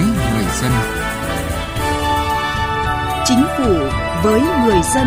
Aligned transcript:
với 0.00 0.06
người 0.06 0.44
dân. 0.62 0.72
Chính 3.24 3.44
phủ 3.58 3.74
với 4.22 4.40
người 4.40 4.80
dân. 4.94 5.06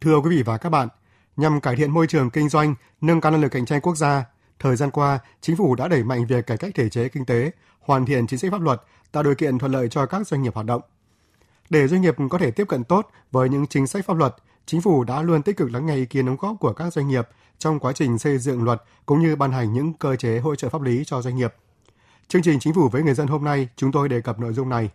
Thưa 0.00 0.20
quý 0.20 0.36
vị 0.36 0.42
và 0.42 0.58
các 0.58 0.70
bạn, 0.70 0.88
nhằm 1.36 1.60
cải 1.60 1.76
thiện 1.76 1.90
môi 1.90 2.06
trường 2.06 2.30
kinh 2.30 2.48
doanh, 2.48 2.74
nâng 3.00 3.20
cao 3.20 3.32
năng 3.32 3.40
lực 3.40 3.48
cạnh 3.48 3.66
tranh 3.66 3.80
quốc 3.80 3.96
gia, 3.96 4.24
thời 4.58 4.76
gian 4.76 4.90
qua, 4.90 5.18
chính 5.40 5.56
phủ 5.56 5.74
đã 5.74 5.88
đẩy 5.88 6.04
mạnh 6.04 6.26
việc 6.26 6.46
cải 6.46 6.56
cách 6.56 6.72
thể 6.74 6.88
chế 6.88 7.08
kinh 7.08 7.24
tế, 7.24 7.50
hoàn 7.80 8.06
thiện 8.06 8.26
chính 8.26 8.38
sách 8.38 8.52
pháp 8.52 8.60
luật, 8.60 8.82
tạo 9.12 9.22
điều 9.22 9.34
kiện 9.34 9.58
thuận 9.58 9.72
lợi 9.72 9.88
cho 9.88 10.06
các 10.06 10.26
doanh 10.26 10.42
nghiệp 10.42 10.54
hoạt 10.54 10.66
động. 10.66 10.82
Để 11.70 11.88
doanh 11.88 12.02
nghiệp 12.02 12.14
có 12.30 12.38
thể 12.38 12.50
tiếp 12.50 12.64
cận 12.68 12.84
tốt 12.84 13.10
với 13.32 13.48
những 13.48 13.66
chính 13.66 13.86
sách 13.86 14.06
pháp 14.06 14.16
luật, 14.16 14.34
chính 14.66 14.80
phủ 14.80 15.04
đã 15.04 15.22
luôn 15.22 15.42
tích 15.42 15.56
cực 15.56 15.72
lắng 15.72 15.86
nghe 15.86 15.96
ý 15.96 16.06
kiến 16.06 16.26
đóng 16.26 16.36
góp 16.40 16.56
của 16.60 16.72
các 16.72 16.92
doanh 16.92 17.08
nghiệp 17.08 17.28
trong 17.58 17.78
quá 17.78 17.92
trình 17.92 18.18
xây 18.18 18.38
dựng 18.38 18.62
luật 18.62 18.82
cũng 19.06 19.20
như 19.20 19.36
ban 19.36 19.52
hành 19.52 19.72
những 19.72 19.92
cơ 19.92 20.16
chế 20.16 20.38
hỗ 20.38 20.54
trợ 20.54 20.68
pháp 20.68 20.82
lý 20.82 21.02
cho 21.06 21.22
doanh 21.22 21.36
nghiệp. 21.36 21.54
Chương 22.28 22.42
trình 22.42 22.58
Chính 22.60 22.74
phủ 22.74 22.88
với 22.88 23.02
người 23.02 23.14
dân 23.14 23.26
hôm 23.26 23.44
nay 23.44 23.68
chúng 23.76 23.92
tôi 23.92 24.08
đề 24.08 24.20
cập 24.20 24.40
nội 24.40 24.52
dung 24.52 24.68
này. 24.68 24.90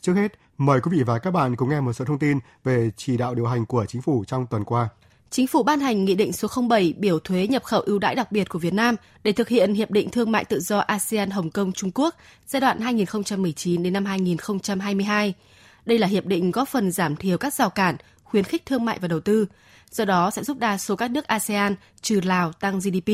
Trước 0.00 0.14
hết, 0.14 0.32
mời 0.58 0.80
quý 0.80 0.90
vị 0.96 1.02
và 1.02 1.18
các 1.18 1.30
bạn 1.30 1.56
cùng 1.56 1.68
nghe 1.68 1.80
một 1.80 1.92
số 1.92 2.04
thông 2.04 2.18
tin 2.18 2.38
về 2.64 2.90
chỉ 2.96 3.16
đạo 3.16 3.34
điều 3.34 3.46
hành 3.46 3.66
của 3.66 3.86
chính 3.86 4.02
phủ 4.02 4.24
trong 4.24 4.46
tuần 4.46 4.64
qua. 4.64 4.88
Chính 5.30 5.46
phủ 5.46 5.62
ban 5.62 5.80
hành 5.80 6.04
Nghị 6.04 6.14
định 6.14 6.32
số 6.32 6.48
07 6.68 6.94
biểu 6.98 7.18
thuế 7.18 7.46
nhập 7.46 7.64
khẩu 7.64 7.80
ưu 7.80 7.98
đãi 7.98 8.14
đặc 8.14 8.32
biệt 8.32 8.48
của 8.48 8.58
Việt 8.58 8.74
Nam 8.74 8.96
để 9.24 9.32
thực 9.32 9.48
hiện 9.48 9.74
Hiệp 9.74 9.90
định 9.90 10.10
Thương 10.10 10.32
mại 10.32 10.44
Tự 10.44 10.60
do 10.60 10.78
ASEAN 10.78 11.30
Hồng 11.30 11.50
Kông 11.50 11.72
Trung 11.72 11.90
Quốc 11.94 12.14
giai 12.46 12.60
đoạn 12.60 12.80
2019 12.80 13.82
đến 13.82 13.92
năm 13.92 14.04
2022. 14.04 15.34
Đây 15.86 15.98
là 15.98 16.06
hiệp 16.06 16.26
định 16.26 16.50
góp 16.50 16.68
phần 16.68 16.92
giảm 16.92 17.16
thiểu 17.16 17.38
các 17.38 17.54
rào 17.54 17.70
cản, 17.70 17.96
khuyến 18.30 18.44
khích 18.44 18.66
thương 18.66 18.84
mại 18.84 18.98
và 18.98 19.08
đầu 19.08 19.20
tư, 19.20 19.46
do 19.90 20.04
đó 20.04 20.30
sẽ 20.30 20.44
giúp 20.44 20.58
đa 20.58 20.78
số 20.78 20.96
các 20.96 21.10
nước 21.10 21.26
ASEAN 21.26 21.74
trừ 22.00 22.20
Lào 22.20 22.52
tăng 22.52 22.78
GDP. 22.78 23.08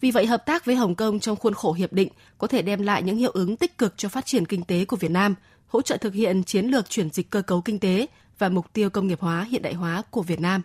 Vì 0.00 0.10
vậy, 0.10 0.26
hợp 0.26 0.46
tác 0.46 0.64
với 0.64 0.76
Hồng 0.76 0.94
Kông 0.94 1.20
trong 1.20 1.36
khuôn 1.36 1.54
khổ 1.54 1.72
hiệp 1.72 1.92
định 1.92 2.08
có 2.38 2.46
thể 2.46 2.62
đem 2.62 2.82
lại 2.82 3.02
những 3.02 3.16
hiệu 3.16 3.30
ứng 3.30 3.56
tích 3.56 3.78
cực 3.78 3.94
cho 3.96 4.08
phát 4.08 4.26
triển 4.26 4.46
kinh 4.46 4.64
tế 4.64 4.84
của 4.84 4.96
Việt 4.96 5.10
Nam, 5.10 5.34
hỗ 5.66 5.82
trợ 5.82 5.96
thực 5.96 6.14
hiện 6.14 6.44
chiến 6.44 6.66
lược 6.66 6.90
chuyển 6.90 7.10
dịch 7.10 7.30
cơ 7.30 7.42
cấu 7.42 7.60
kinh 7.60 7.78
tế 7.78 8.06
và 8.38 8.48
mục 8.48 8.66
tiêu 8.72 8.90
công 8.90 9.06
nghiệp 9.06 9.20
hóa 9.20 9.46
hiện 9.50 9.62
đại 9.62 9.74
hóa 9.74 10.02
của 10.10 10.22
Việt 10.22 10.40
Nam. 10.40 10.62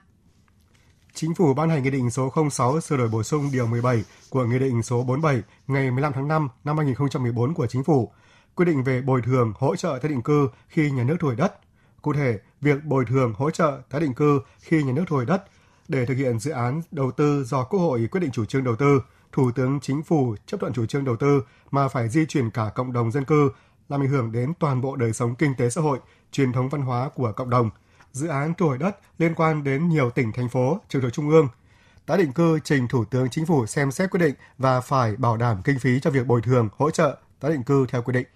Chính 1.13 1.35
phủ 1.35 1.53
ban 1.53 1.69
hành 1.69 1.83
Nghị 1.83 1.89
định 1.89 2.11
số 2.11 2.33
06 2.51 2.81
sửa 2.81 2.97
đổi 2.97 3.09
bổ 3.09 3.23
sung 3.23 3.49
điều 3.53 3.67
17 3.67 4.03
của 4.29 4.45
Nghị 4.45 4.59
định 4.59 4.83
số 4.83 5.03
47 5.03 5.41
ngày 5.67 5.91
15 5.91 6.13
tháng 6.13 6.27
5 6.27 6.49
năm 6.63 6.77
2014 6.77 7.53
của 7.53 7.67
Chính 7.67 7.83
phủ, 7.83 8.11
quy 8.55 8.65
định 8.65 8.83
về 8.83 9.01
bồi 9.01 9.21
thường 9.21 9.53
hỗ 9.55 9.75
trợ 9.75 9.99
tái 10.01 10.09
định 10.09 10.21
cư 10.21 10.49
khi 10.67 10.91
nhà 10.91 11.03
nước 11.03 11.15
thu 11.19 11.27
hồi 11.27 11.35
đất. 11.35 11.64
Cụ 12.05 12.13
thể, 12.13 12.39
việc 12.61 12.83
bồi 12.83 13.05
thường 13.05 13.33
hỗ 13.37 13.51
trợ 13.51 13.81
tái 13.89 14.01
định 14.01 14.13
cư 14.13 14.41
khi 14.59 14.83
nhà 14.83 14.93
nước 14.93 15.03
thu 15.07 15.15
hồi 15.15 15.25
đất 15.25 15.43
để 15.87 16.05
thực 16.05 16.13
hiện 16.13 16.39
dự 16.39 16.51
án 16.51 16.81
đầu 16.91 17.11
tư 17.11 17.43
do 17.43 17.63
Quốc 17.63 17.79
hội 17.79 18.07
quyết 18.11 18.19
định 18.19 18.31
chủ 18.31 18.45
trương 18.45 18.63
đầu 18.63 18.75
tư, 18.75 19.01
Thủ 19.31 19.51
tướng 19.51 19.79
Chính 19.79 20.03
phủ 20.03 20.35
chấp 20.45 20.59
thuận 20.59 20.73
chủ 20.73 20.85
trương 20.85 21.05
đầu 21.05 21.15
tư 21.15 21.43
mà 21.71 21.87
phải 21.87 22.09
di 22.09 22.25
chuyển 22.25 22.49
cả 22.49 22.71
cộng 22.75 22.93
đồng 22.93 23.11
dân 23.11 23.25
cư, 23.25 23.49
làm 23.89 24.01
ảnh 24.01 24.07
hưởng 24.07 24.31
đến 24.31 24.53
toàn 24.59 24.81
bộ 24.81 24.95
đời 24.95 25.13
sống 25.13 25.35
kinh 25.35 25.55
tế 25.55 25.69
xã 25.69 25.81
hội, 25.81 25.99
truyền 26.31 26.53
thống 26.53 26.69
văn 26.69 26.81
hóa 26.81 27.09
của 27.09 27.31
cộng 27.31 27.49
đồng. 27.49 27.69
Dự 28.11 28.27
án 28.27 28.53
thu 28.57 28.67
hồi 28.67 28.77
đất 28.77 28.99
liên 29.17 29.35
quan 29.35 29.63
đến 29.63 29.89
nhiều 29.89 30.09
tỉnh, 30.09 30.31
thành 30.31 30.49
phố, 30.49 30.79
trực 30.89 31.01
thuộc 31.01 31.13
trung 31.13 31.29
ương. 31.29 31.47
Tái 32.05 32.17
định 32.17 32.33
cư 32.33 32.59
trình 32.63 32.87
Thủ 32.87 33.05
tướng 33.05 33.29
Chính 33.29 33.45
phủ 33.45 33.65
xem 33.65 33.91
xét 33.91 34.11
quyết 34.11 34.19
định 34.19 34.35
và 34.57 34.81
phải 34.81 35.15
bảo 35.15 35.37
đảm 35.37 35.61
kinh 35.63 35.79
phí 35.79 35.99
cho 35.99 36.11
việc 36.11 36.27
bồi 36.27 36.41
thường, 36.41 36.69
hỗ 36.77 36.91
trợ 36.91 37.17
tái 37.39 37.51
định 37.51 37.63
cư 37.63 37.85
theo 37.89 38.01
quy 38.01 38.13
định. 38.13 38.27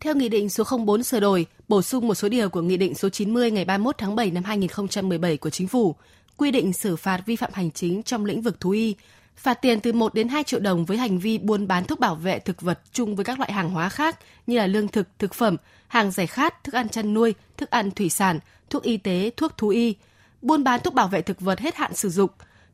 Theo 0.00 0.14
Nghị 0.14 0.28
định 0.28 0.50
số 0.50 0.64
04 0.86 1.02
sửa 1.02 1.20
đổi, 1.20 1.46
bổ 1.68 1.82
sung 1.82 2.08
một 2.08 2.14
số 2.14 2.28
điều 2.28 2.48
của 2.48 2.62
Nghị 2.62 2.76
định 2.76 2.94
số 2.94 3.08
90 3.08 3.50
ngày 3.50 3.64
31 3.64 3.98
tháng 3.98 4.16
7 4.16 4.30
năm 4.30 4.44
2017 4.44 5.36
của 5.36 5.50
Chính 5.50 5.68
phủ, 5.68 5.94
quy 6.36 6.50
định 6.50 6.72
xử 6.72 6.96
phạt 6.96 7.22
vi 7.26 7.36
phạm 7.36 7.50
hành 7.52 7.70
chính 7.70 8.02
trong 8.02 8.24
lĩnh 8.24 8.42
vực 8.42 8.60
thú 8.60 8.70
y, 8.70 8.94
phạt 9.36 9.54
tiền 9.54 9.80
từ 9.80 9.92
1 9.92 10.14
đến 10.14 10.28
2 10.28 10.44
triệu 10.44 10.60
đồng 10.60 10.84
với 10.84 10.98
hành 10.98 11.18
vi 11.18 11.38
buôn 11.38 11.66
bán 11.68 11.84
thuốc 11.84 12.00
bảo 12.00 12.14
vệ 12.14 12.38
thực 12.38 12.60
vật 12.60 12.80
chung 12.92 13.16
với 13.16 13.24
các 13.24 13.38
loại 13.38 13.52
hàng 13.52 13.70
hóa 13.70 13.88
khác 13.88 14.18
như 14.46 14.56
là 14.56 14.66
lương 14.66 14.88
thực, 14.88 15.08
thực 15.18 15.34
phẩm, 15.34 15.56
hàng 15.88 16.10
giải 16.10 16.26
khát, 16.26 16.64
thức 16.64 16.74
ăn 16.74 16.88
chăn 16.88 17.14
nuôi, 17.14 17.34
thức 17.56 17.70
ăn 17.70 17.90
thủy 17.90 18.10
sản, 18.10 18.38
thuốc 18.70 18.82
y 18.82 18.96
tế, 18.96 19.30
thuốc 19.36 19.56
thú 19.58 19.68
y, 19.68 19.94
buôn 20.42 20.64
bán 20.64 20.80
thuốc 20.80 20.94
bảo 20.94 21.08
vệ 21.08 21.22
thực 21.22 21.40
vật 21.40 21.60
hết 21.60 21.74
hạn 21.74 21.94
sử 21.94 22.10
dụng, 22.10 22.30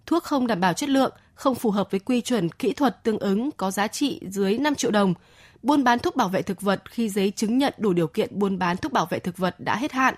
thuốc 0.07 0.23
không 0.23 0.47
đảm 0.47 0.61
bảo 0.61 0.73
chất 0.73 0.89
lượng, 0.89 1.13
không 1.41 1.55
phù 1.55 1.71
hợp 1.71 1.91
với 1.91 2.01
quy 2.01 2.21
chuẩn 2.21 2.49
kỹ 2.49 2.73
thuật 2.73 3.03
tương 3.03 3.19
ứng 3.19 3.51
có 3.57 3.71
giá 3.71 3.89
trị 3.89 4.21
dưới 4.31 4.59
5 4.59 4.75
triệu 4.75 4.91
đồng, 4.91 5.15
buôn 5.63 5.85
bán 5.85 5.99
thuốc 5.99 6.17
bảo 6.17 6.29
vệ 6.29 6.43
thực 6.43 6.61
vật 6.61 6.83
khi 6.91 7.09
giấy 7.09 7.33
chứng 7.37 7.59
nhận 7.59 7.75
đủ 7.79 7.93
điều 7.93 8.07
kiện 8.07 8.39
buôn 8.39 8.59
bán 8.59 8.77
thuốc 8.77 8.93
bảo 8.93 9.07
vệ 9.07 9.19
thực 9.19 9.37
vật 9.37 9.55
đã 9.59 9.77
hết 9.77 9.93
hạn, 9.93 10.15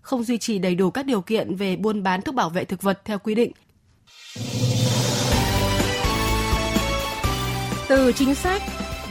không 0.00 0.24
duy 0.24 0.38
trì 0.38 0.58
đầy 0.58 0.74
đủ 0.74 0.90
các 0.90 1.06
điều 1.06 1.20
kiện 1.20 1.56
về 1.56 1.76
buôn 1.76 2.02
bán 2.02 2.22
thuốc 2.22 2.34
bảo 2.34 2.50
vệ 2.50 2.64
thực 2.64 2.82
vật 2.82 3.00
theo 3.04 3.18
quy 3.18 3.34
định. 3.34 3.52
Từ 7.88 8.12
chính 8.12 8.34
sách 8.34 8.62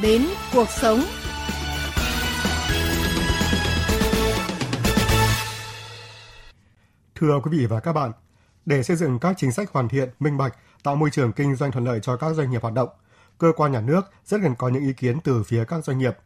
đến 0.02 0.28
cuộc 0.54 0.70
sống. 0.70 1.02
Thưa 7.16 7.40
quý 7.44 7.58
vị 7.58 7.66
và 7.66 7.80
các 7.80 7.94
bạn, 7.94 8.12
để 8.66 8.84
xây 8.84 8.96
dựng 8.96 9.20
các 9.20 9.36
chính 9.38 9.52
sách 9.52 9.72
hoàn 9.72 9.90
thiện, 9.90 10.10
minh 10.20 10.38
bạch, 10.38 10.56
tạo 10.86 10.96
môi 10.96 11.10
trường 11.10 11.32
kinh 11.32 11.56
doanh 11.56 11.72
thuận 11.72 11.86
lợi 11.86 12.00
cho 12.04 12.18
các 12.18 12.36
doanh 12.36 12.52
nghiệp 12.52 12.62
hoạt 12.62 12.74
động, 12.74 12.90
cơ 13.38 13.52
quan 13.56 13.72
nhà 13.72 13.82
nước 13.82 14.02
rất 14.26 14.38
cần 14.44 14.56
có 14.56 14.70
những 14.70 14.84
ý 14.84 14.94
kiến 14.94 15.20
từ 15.24 15.44
phía 15.44 15.64
các 15.66 15.86
doanh 15.86 15.98
nghiệp. 15.98 16.18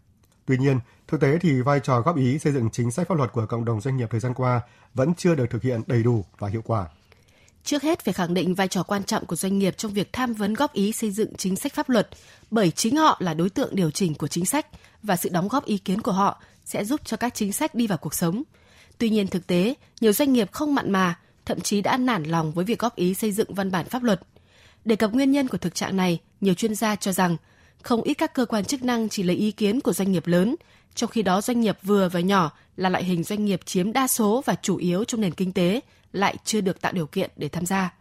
Tuy 0.46 0.58
nhiên, 0.58 0.80
thực 1.08 1.22
tế 1.22 1.38
thì 1.42 1.62
vai 1.62 1.80
trò 1.80 2.02
góp 2.02 2.18
ý 2.18 2.40
xây 2.40 2.54
dựng 2.54 2.70
chính 2.72 2.92
sách 2.92 3.08
pháp 3.08 3.18
luật 3.18 3.32
của 3.32 3.46
cộng 3.46 3.66
đồng 3.66 3.82
doanh 3.82 3.98
nghiệp 3.98 4.08
thời 4.12 4.20
gian 4.20 4.34
qua 4.34 4.62
vẫn 4.94 5.14
chưa 5.18 5.36
được 5.36 5.46
thực 5.50 5.64
hiện 5.64 5.82
đầy 5.88 6.04
đủ 6.04 6.26
và 6.38 6.48
hiệu 6.50 6.62
quả. 6.66 6.88
Trước 7.64 7.84
hết 7.84 8.06
phải 8.06 8.14
khẳng 8.14 8.34
định 8.34 8.56
vai 8.56 8.68
trò 8.68 8.84
quan 8.84 9.04
trọng 9.04 9.26
của 9.26 9.36
doanh 9.36 9.60
nghiệp 9.60 9.78
trong 9.78 9.94
việc 9.94 10.14
tham 10.14 10.34
vấn 10.34 10.54
góp 10.54 10.74
ý 10.74 10.92
xây 10.92 11.12
dựng 11.12 11.36
chính 11.38 11.56
sách 11.56 11.74
pháp 11.74 11.90
luật, 11.90 12.10
bởi 12.52 12.72
chính 12.72 12.96
họ 12.96 13.18
là 13.20 13.34
đối 13.34 13.50
tượng 13.50 13.76
điều 13.76 13.92
chỉnh 13.92 14.16
của 14.16 14.28
chính 14.28 14.46
sách 14.46 14.68
và 15.04 15.16
sự 15.16 15.30
đóng 15.30 15.48
góp 15.48 15.66
ý 15.66 15.78
kiến 15.78 16.02
của 16.02 16.12
họ 16.12 16.42
sẽ 16.66 16.86
giúp 16.86 17.02
cho 17.04 17.18
các 17.18 17.34
chính 17.34 17.54
sách 17.54 17.76
đi 17.76 17.88
vào 17.88 17.98
cuộc 17.98 18.14
sống. 18.14 18.44
Tuy 18.98 19.10
nhiên 19.10 19.28
thực 19.28 19.48
tế, 19.48 19.74
nhiều 20.02 20.14
doanh 20.14 20.34
nghiệp 20.34 20.52
không 20.52 20.76
mặn 20.76 20.92
mà, 20.92 21.20
thậm 21.46 21.62
chí 21.62 21.82
đã 21.82 21.98
nản 21.98 22.24
lòng 22.24 22.52
với 22.52 22.66
việc 22.66 22.80
góp 22.80 22.96
ý 22.96 23.14
xây 23.14 23.32
dựng 23.32 23.54
văn 23.54 23.72
bản 23.72 23.86
pháp 23.86 24.04
luật. 24.04 24.22
Đề 24.86 24.96
cập 24.96 25.14
nguyên 25.14 25.32
nhân 25.32 25.48
của 25.48 25.58
thực 25.58 25.76
trạng 25.76 25.98
này, 25.98 26.20
nhiều 26.42 26.54
chuyên 26.54 26.76
gia 26.76 26.96
cho 26.96 27.12
rằng 27.12 27.38
không 27.84 28.02
ít 28.02 28.14
các 28.14 28.34
cơ 28.34 28.46
quan 28.46 28.66
chức 28.66 28.84
năng 28.84 29.10
chỉ 29.10 29.24
lấy 29.24 29.36
ý 29.36 29.52
kiến 29.52 29.82
của 29.82 29.94
doanh 29.94 30.12
nghiệp 30.12 30.24
lớn, 30.26 30.56
trong 30.96 31.10
khi 31.10 31.22
đó 31.22 31.42
doanh 31.42 31.62
nghiệp 31.62 31.76
vừa 31.84 32.10
và 32.10 32.20
nhỏ 32.20 32.52
là 32.76 32.90
loại 32.90 33.04
hình 33.04 33.24
doanh 33.24 33.46
nghiệp 33.46 33.60
chiếm 33.66 33.94
đa 33.94 34.08
số 34.08 34.42
và 34.46 34.56
chủ 34.62 34.78
yếu 34.78 35.04
trong 35.04 35.22
nền 35.22 35.32
kinh 35.32 35.54
tế 35.54 35.80
lại 36.14 36.36
chưa 36.44 36.62
được 36.62 36.82
tạo 36.82 36.92
điều 36.92 37.06
kiện 37.06 37.30
để 37.36 37.50
tham 37.50 37.66
gia. 37.66 37.94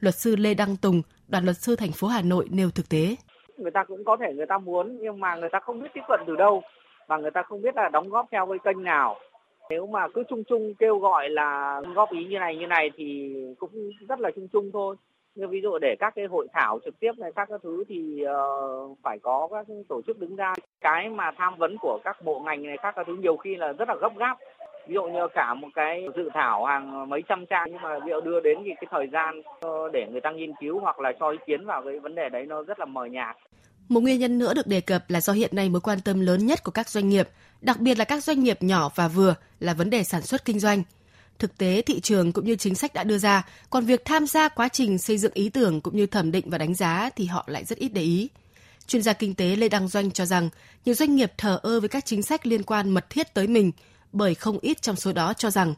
Luật 0.00 0.14
sư 0.14 0.36
Lê 0.36 0.54
Đăng 0.54 0.76
Tùng, 0.76 1.02
đoàn 1.28 1.44
luật 1.44 1.56
sư 1.56 1.76
thành 1.76 1.92
phố 1.92 2.06
Hà 2.08 2.22
Nội 2.22 2.48
nêu 2.50 2.70
thực 2.70 2.88
tế. 2.88 3.16
Người 3.58 3.70
ta 3.70 3.84
cũng 3.84 4.04
có 4.04 4.16
thể 4.20 4.34
người 4.34 4.46
ta 4.46 4.58
muốn 4.58 4.98
nhưng 5.02 5.20
mà 5.20 5.36
người 5.36 5.48
ta 5.52 5.60
không 5.60 5.82
biết 5.82 5.88
tiếp 5.94 6.00
cận 6.08 6.20
từ 6.26 6.36
đâu 6.36 6.62
và 7.06 7.16
người 7.16 7.30
ta 7.30 7.42
không 7.42 7.62
biết 7.62 7.76
là 7.76 7.88
đóng 7.92 8.08
góp 8.08 8.26
theo 8.32 8.46
cái 8.46 8.58
kênh 8.64 8.84
nào. 8.84 9.16
Nếu 9.70 9.86
mà 9.86 10.08
cứ 10.14 10.22
chung 10.28 10.42
chung 10.48 10.74
kêu 10.78 10.98
gọi 10.98 11.30
là 11.30 11.80
góp 11.94 12.12
ý 12.12 12.24
như 12.24 12.38
này 12.38 12.56
như 12.56 12.66
này 12.66 12.90
thì 12.96 13.34
cũng 13.58 13.70
rất 14.08 14.20
là 14.20 14.30
chung 14.36 14.48
chung 14.52 14.70
thôi 14.72 14.96
như 15.34 15.48
ví 15.48 15.60
dụ 15.62 15.78
để 15.78 15.96
các 16.00 16.12
cái 16.16 16.24
hội 16.26 16.46
thảo 16.52 16.78
trực 16.84 17.00
tiếp 17.00 17.12
này 17.18 17.32
các 17.36 17.48
cái 17.48 17.58
thứ 17.62 17.84
thì 17.88 18.24
uh, 18.24 18.98
phải 19.02 19.18
có 19.22 19.48
các 19.50 19.66
tổ 19.88 20.02
chức 20.06 20.18
đứng 20.18 20.36
ra. 20.36 20.52
Cái 20.80 21.08
mà 21.08 21.30
tham 21.38 21.54
vấn 21.58 21.76
của 21.80 21.98
các 22.04 22.16
bộ 22.24 22.40
ngành 22.40 22.62
này 22.62 22.76
các 22.82 22.92
cái 22.96 23.04
thứ 23.08 23.16
nhiều 23.16 23.36
khi 23.36 23.56
là 23.56 23.72
rất 23.72 23.88
là 23.88 23.94
gấp 24.00 24.18
gáp. 24.18 24.38
Ví 24.86 24.94
dụ 24.94 25.02
như 25.02 25.28
cả 25.34 25.54
một 25.54 25.68
cái 25.74 26.06
dự 26.16 26.30
thảo 26.34 26.64
hàng 26.64 27.08
mấy 27.08 27.22
trăm 27.28 27.46
trang 27.50 27.68
nhưng 27.70 27.82
mà 27.82 27.98
ví 27.98 28.10
dụ 28.10 28.20
đưa 28.20 28.40
đến 28.40 28.58
thì 28.64 28.70
cái 28.80 28.88
thời 28.90 29.06
gian 29.12 29.42
ờ, 29.60 29.88
để 29.92 30.06
người 30.12 30.20
ta 30.20 30.30
nghiên 30.30 30.52
cứu 30.60 30.80
hoặc 30.80 31.00
là 31.00 31.12
cho 31.20 31.30
ý 31.30 31.38
kiến 31.46 31.66
vào 31.66 31.82
cái 31.84 31.98
vấn 31.98 32.14
đề 32.14 32.28
đấy 32.28 32.46
nó 32.46 32.62
rất 32.62 32.78
là 32.78 32.84
mờ 32.84 33.04
nhạt. 33.04 33.36
Một 33.88 34.00
nguyên 34.00 34.18
nhân 34.18 34.38
nữa 34.38 34.54
được 34.54 34.66
đề 34.66 34.80
cập 34.80 35.02
là 35.08 35.20
do 35.20 35.32
hiện 35.32 35.50
nay 35.52 35.68
mối 35.68 35.80
quan 35.80 35.98
tâm 36.04 36.20
lớn 36.20 36.46
nhất 36.46 36.58
của 36.64 36.72
các 36.72 36.88
doanh 36.88 37.08
nghiệp, 37.08 37.28
đặc 37.60 37.76
biệt 37.80 37.98
là 37.98 38.04
các 38.04 38.24
doanh 38.24 38.40
nghiệp 38.40 38.58
nhỏ 38.60 38.90
và 38.94 39.08
vừa 39.08 39.34
là 39.60 39.74
vấn 39.74 39.90
đề 39.90 40.04
sản 40.04 40.22
xuất 40.22 40.44
kinh 40.44 40.58
doanh 40.58 40.82
thực 41.38 41.58
tế 41.58 41.82
thị 41.82 42.00
trường 42.00 42.32
cũng 42.32 42.44
như 42.44 42.56
chính 42.56 42.74
sách 42.74 42.94
đã 42.94 43.04
đưa 43.04 43.18
ra, 43.18 43.42
còn 43.70 43.84
việc 43.84 44.04
tham 44.04 44.26
gia 44.26 44.48
quá 44.48 44.68
trình 44.68 44.98
xây 44.98 45.18
dựng 45.18 45.32
ý 45.34 45.48
tưởng 45.48 45.80
cũng 45.80 45.96
như 45.96 46.06
thẩm 46.06 46.32
định 46.32 46.50
và 46.50 46.58
đánh 46.58 46.74
giá 46.74 47.10
thì 47.16 47.26
họ 47.26 47.44
lại 47.46 47.64
rất 47.64 47.78
ít 47.78 47.88
để 47.88 48.02
ý. 48.02 48.28
Chuyên 48.86 49.02
gia 49.02 49.12
kinh 49.12 49.34
tế 49.34 49.56
Lê 49.56 49.68
Đăng 49.68 49.88
Doanh 49.88 50.10
cho 50.10 50.24
rằng 50.24 50.48
nhiều 50.84 50.94
doanh 50.94 51.16
nghiệp 51.16 51.32
thờ 51.38 51.60
ơ 51.62 51.80
với 51.80 51.88
các 51.88 52.04
chính 52.04 52.22
sách 52.22 52.46
liên 52.46 52.62
quan 52.62 52.90
mật 52.90 53.10
thiết 53.10 53.34
tới 53.34 53.46
mình 53.46 53.72
bởi 54.12 54.34
không 54.34 54.58
ít 54.62 54.82
trong 54.82 54.96
số 54.96 55.12
đó 55.12 55.32
cho 55.32 55.50
rằng 55.50 55.74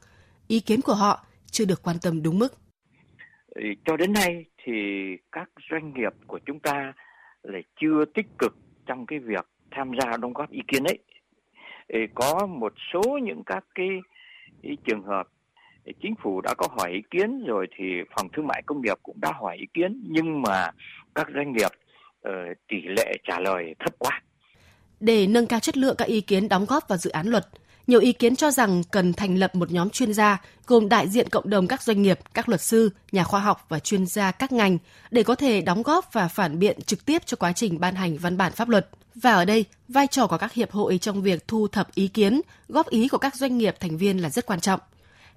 ý 0.48 0.60
kiến 0.60 0.80
của 0.80 0.94
họ 0.94 1.26
chưa 1.50 1.64
được 1.64 1.82
quan 1.82 1.96
tâm 2.02 2.22
đúng 2.22 2.38
mức. 2.38 2.54
Cho 3.84 3.96
đến 3.96 4.12
nay 4.12 4.44
thì 4.64 4.72
các 5.32 5.48
doanh 5.70 5.92
nghiệp 5.94 6.12
của 6.26 6.38
chúng 6.46 6.60
ta 6.60 6.92
lại 7.42 7.62
chưa 7.80 8.04
tích 8.14 8.26
cực 8.38 8.56
trong 8.86 9.06
cái 9.06 9.18
việc 9.18 9.46
tham 9.70 9.90
gia 10.00 10.16
đóng 10.16 10.32
góp 10.32 10.50
ý 10.50 10.60
kiến 10.68 10.84
ấy. 10.84 10.98
Có 12.14 12.46
một 12.46 12.72
số 12.92 13.02
những 13.22 13.42
các 13.46 13.64
cái, 13.74 13.88
cái 14.62 14.76
trường 14.84 15.02
hợp 15.02 15.28
chính 16.02 16.14
phủ 16.22 16.40
đã 16.40 16.54
có 16.54 16.68
hỏi 16.78 16.90
ý 16.92 17.00
kiến 17.10 17.44
rồi 17.46 17.66
thì 17.78 17.84
phòng 18.16 18.28
thương 18.32 18.46
mại 18.46 18.62
công 18.66 18.82
nghiệp 18.82 18.98
cũng 19.02 19.20
đã 19.20 19.32
hỏi 19.40 19.56
ý 19.56 19.66
kiến 19.74 20.02
nhưng 20.08 20.42
mà 20.42 20.70
các 21.14 21.26
doanh 21.34 21.52
nghiệp 21.52 21.70
uh, 22.28 22.32
tỷ 22.68 22.76
lệ 22.96 23.12
trả 23.28 23.40
lời 23.40 23.74
thấp 23.78 23.94
quá. 23.98 24.22
Để 25.00 25.26
nâng 25.26 25.46
cao 25.46 25.60
chất 25.60 25.76
lượng 25.76 25.96
các 25.98 26.08
ý 26.08 26.20
kiến 26.20 26.48
đóng 26.48 26.66
góp 26.68 26.88
vào 26.88 26.98
dự 26.98 27.10
án 27.10 27.26
luật, 27.26 27.46
Nhiều 27.86 28.00
ý 28.00 28.12
kiến 28.12 28.36
cho 28.36 28.50
rằng 28.50 28.82
cần 28.90 29.12
thành 29.12 29.38
lập 29.38 29.54
một 29.54 29.70
nhóm 29.70 29.90
chuyên 29.90 30.12
gia 30.12 30.42
gồm 30.66 30.88
đại 30.88 31.08
diện 31.08 31.28
cộng 31.28 31.50
đồng 31.50 31.66
các 31.66 31.82
doanh 31.82 32.02
nghiệp, 32.02 32.18
các 32.34 32.48
luật 32.48 32.60
sư, 32.60 32.90
nhà 33.12 33.24
khoa 33.24 33.40
học 33.40 33.66
và 33.68 33.78
chuyên 33.78 34.06
gia 34.06 34.30
các 34.30 34.52
ngành 34.52 34.78
để 35.10 35.22
có 35.22 35.34
thể 35.34 35.60
đóng 35.60 35.82
góp 35.82 36.12
và 36.12 36.28
phản 36.28 36.58
biện 36.58 36.82
trực 36.82 37.06
tiếp 37.06 37.22
cho 37.26 37.36
quá 37.36 37.52
trình 37.52 37.80
ban 37.80 37.94
hành 37.94 38.16
văn 38.16 38.36
bản 38.36 38.52
pháp 38.52 38.68
luật. 38.68 38.88
Và 39.14 39.32
ở 39.32 39.44
đây, 39.44 39.64
vai 39.88 40.06
trò 40.06 40.26
của 40.26 40.38
các 40.38 40.52
hiệp 40.52 40.70
hội 40.70 40.98
trong 40.98 41.22
việc 41.22 41.48
thu 41.48 41.68
thập 41.68 41.94
ý 41.94 42.08
kiến, 42.08 42.40
góp 42.68 42.88
ý 42.88 43.08
của 43.08 43.18
các 43.18 43.36
doanh 43.36 43.58
nghiệp 43.58 43.74
thành 43.80 43.96
viên 43.96 44.22
là 44.22 44.30
rất 44.30 44.46
quan 44.46 44.60
trọng. 44.60 44.80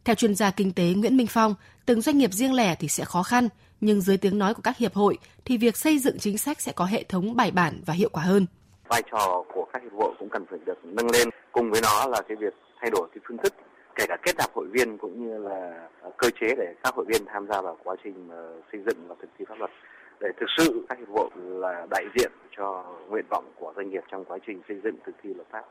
Theo 0.06 0.16
chuyên 0.16 0.36
gia 0.36 0.52
kinh 0.52 0.74
tế 0.74 0.84
Nguyễn 0.96 1.18
Minh 1.18 1.28
Phong, 1.30 1.56
từng 1.86 2.02
doanh 2.02 2.18
nghiệp 2.18 2.34
riêng 2.34 2.54
lẻ 2.54 2.76
thì 2.80 2.88
sẽ 2.88 3.06
khó 3.06 3.24
khăn, 3.24 3.50
nhưng 3.82 4.02
dưới 4.02 4.18
tiếng 4.18 4.40
nói 4.40 4.54
của 4.54 4.62
các 4.62 4.78
hiệp 4.78 4.94
hội 4.94 5.18
thì 5.46 5.58
việc 5.58 5.78
xây 5.78 6.00
dựng 6.00 6.20
chính 6.20 6.38
sách 6.38 6.62
sẽ 6.62 6.72
có 6.72 6.86
hệ 6.86 7.04
thống 7.04 7.36
bài 7.36 7.52
bản 7.52 7.82
và 7.86 7.94
hiệu 7.94 8.10
quả 8.12 8.24
hơn. 8.24 8.46
Vai 8.90 9.02
trò 9.12 9.44
của 9.54 9.66
các 9.74 9.82
hiệp 9.84 9.92
hội 9.94 10.14
cũng 10.20 10.30
cần 10.30 10.46
phải 10.50 10.60
được 10.66 10.78
nâng 10.84 11.12
lên, 11.12 11.30
cùng 11.52 11.72
với 11.72 11.82
nó 11.82 12.08
là 12.08 12.22
cái 12.28 12.38
việc 12.40 12.54
thay 12.82 12.90
đổi 12.92 13.10
cái 13.14 13.22
phương 13.28 13.38
thức 13.44 13.54
kể 14.00 14.06
cả 14.08 14.18
kết 14.24 14.36
nạp 14.38 14.54
hội 14.54 14.68
viên 14.72 14.98
cũng 14.98 15.26
như 15.26 15.38
là 15.38 15.90
cơ 16.18 16.30
chế 16.42 16.56
để 16.56 16.74
các 16.84 16.96
hội 16.96 17.06
viên 17.08 17.26
tham 17.26 17.48
gia 17.48 17.62
vào 17.62 17.78
quá 17.84 17.96
trình 18.04 18.30
ờ, 18.32 18.62
xây 18.72 18.82
dựng 18.86 19.08
và 19.08 19.16
thực 19.22 19.30
thi 19.40 19.46
pháp 19.50 19.56
luật 19.60 19.72
để 20.20 20.28
thực 20.40 20.46
sự 20.58 20.86
các 20.90 20.98
hiệp 20.98 21.08
hội 21.10 21.30
là 21.36 21.86
đại 21.90 22.06
diện 22.16 22.32
cho 22.58 22.86
nguyện 23.10 23.26
vọng 23.30 23.52
của 23.60 23.74
doanh 23.76 23.90
nghiệp 23.90 24.04
trong 24.12 24.26
quá 24.26 24.38
trình 24.48 24.62
xây 24.68 24.78
dựng 24.84 24.96
thực 25.06 25.16
thi 25.24 25.34
luật 25.34 25.48
pháp. 25.52 25.64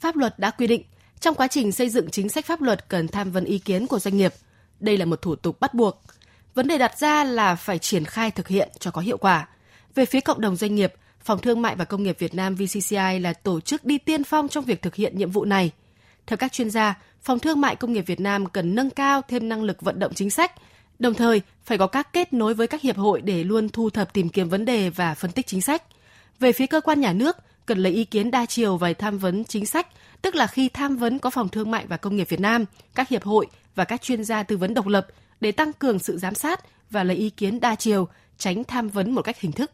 Pháp 0.00 0.16
luật 0.16 0.32
đã 0.38 0.50
quy 0.58 0.66
định 0.66 0.82
trong 1.20 1.34
quá 1.34 1.48
trình 1.48 1.72
xây 1.72 1.88
dựng 1.88 2.10
chính 2.10 2.28
sách 2.28 2.46
pháp 2.46 2.62
luật 2.62 2.88
cần 2.88 3.08
tham 3.08 3.30
vấn 3.30 3.44
ý 3.44 3.58
kiến 3.58 3.86
của 3.86 3.98
doanh 3.98 4.16
nghiệp. 4.16 4.34
Đây 4.80 4.96
là 4.96 5.04
một 5.04 5.22
thủ 5.22 5.36
tục 5.36 5.60
bắt 5.60 5.74
buộc. 5.74 6.02
Vấn 6.54 6.68
đề 6.68 6.78
đặt 6.78 6.98
ra 6.98 7.24
là 7.24 7.54
phải 7.54 7.78
triển 7.78 8.04
khai 8.04 8.30
thực 8.30 8.48
hiện 8.48 8.68
cho 8.78 8.90
có 8.90 9.00
hiệu 9.00 9.18
quả. 9.18 9.48
Về 9.94 10.04
phía 10.04 10.20
cộng 10.20 10.40
đồng 10.40 10.56
doanh 10.56 10.74
nghiệp, 10.74 10.94
Phòng 11.24 11.38
Thương 11.38 11.62
mại 11.62 11.76
và 11.76 11.84
Công 11.84 12.02
nghiệp 12.02 12.16
Việt 12.18 12.34
Nam 12.34 12.54
VCCI 12.54 13.18
là 13.20 13.32
tổ 13.32 13.60
chức 13.60 13.84
đi 13.84 13.98
tiên 13.98 14.24
phong 14.24 14.48
trong 14.48 14.64
việc 14.64 14.82
thực 14.82 14.94
hiện 14.94 15.18
nhiệm 15.18 15.30
vụ 15.30 15.44
này. 15.44 15.70
Theo 16.26 16.36
các 16.36 16.52
chuyên 16.52 16.70
gia, 16.70 16.94
Phòng 17.22 17.38
Thương 17.38 17.60
mại 17.60 17.76
Công 17.76 17.92
nghiệp 17.92 18.04
Việt 18.06 18.20
Nam 18.20 18.46
cần 18.46 18.74
nâng 18.74 18.90
cao 18.90 19.22
thêm 19.28 19.48
năng 19.48 19.62
lực 19.62 19.82
vận 19.82 19.98
động 19.98 20.14
chính 20.14 20.30
sách, 20.30 20.52
đồng 20.98 21.14
thời 21.14 21.40
phải 21.64 21.78
có 21.78 21.86
các 21.86 22.12
kết 22.12 22.32
nối 22.32 22.54
với 22.54 22.66
các 22.66 22.80
hiệp 22.80 22.96
hội 22.96 23.20
để 23.20 23.44
luôn 23.44 23.68
thu 23.68 23.90
thập 23.90 24.12
tìm 24.12 24.28
kiếm 24.28 24.48
vấn 24.48 24.64
đề 24.64 24.90
và 24.90 25.14
phân 25.14 25.32
tích 25.32 25.46
chính 25.46 25.60
sách. 25.60 25.82
Về 26.40 26.52
phía 26.52 26.66
cơ 26.66 26.80
quan 26.80 27.00
nhà 27.00 27.12
nước, 27.12 27.36
cần 27.68 27.78
lấy 27.78 27.92
ý 27.92 28.04
kiến 28.04 28.30
đa 28.30 28.46
chiều 28.46 28.76
về 28.76 28.94
tham 28.94 29.18
vấn 29.18 29.44
chính 29.44 29.66
sách, 29.66 29.86
tức 30.22 30.34
là 30.34 30.46
khi 30.46 30.68
tham 30.68 30.96
vấn 30.96 31.18
có 31.18 31.30
Phòng 31.30 31.48
Thương 31.48 31.70
mại 31.70 31.86
và 31.86 31.96
Công 31.96 32.16
nghiệp 32.16 32.28
Việt 32.28 32.40
Nam, 32.40 32.64
các 32.94 33.08
hiệp 33.08 33.24
hội 33.24 33.46
và 33.74 33.84
các 33.84 34.02
chuyên 34.02 34.24
gia 34.24 34.42
tư 34.42 34.56
vấn 34.56 34.74
độc 34.74 34.86
lập 34.86 35.06
để 35.40 35.52
tăng 35.52 35.72
cường 35.72 35.98
sự 35.98 36.18
giám 36.18 36.34
sát 36.34 36.60
và 36.90 37.04
lấy 37.04 37.16
ý 37.16 37.30
kiến 37.30 37.60
đa 37.60 37.74
chiều, 37.74 38.08
tránh 38.38 38.64
tham 38.64 38.88
vấn 38.88 39.10
một 39.10 39.22
cách 39.22 39.40
hình 39.40 39.52
thức. 39.52 39.70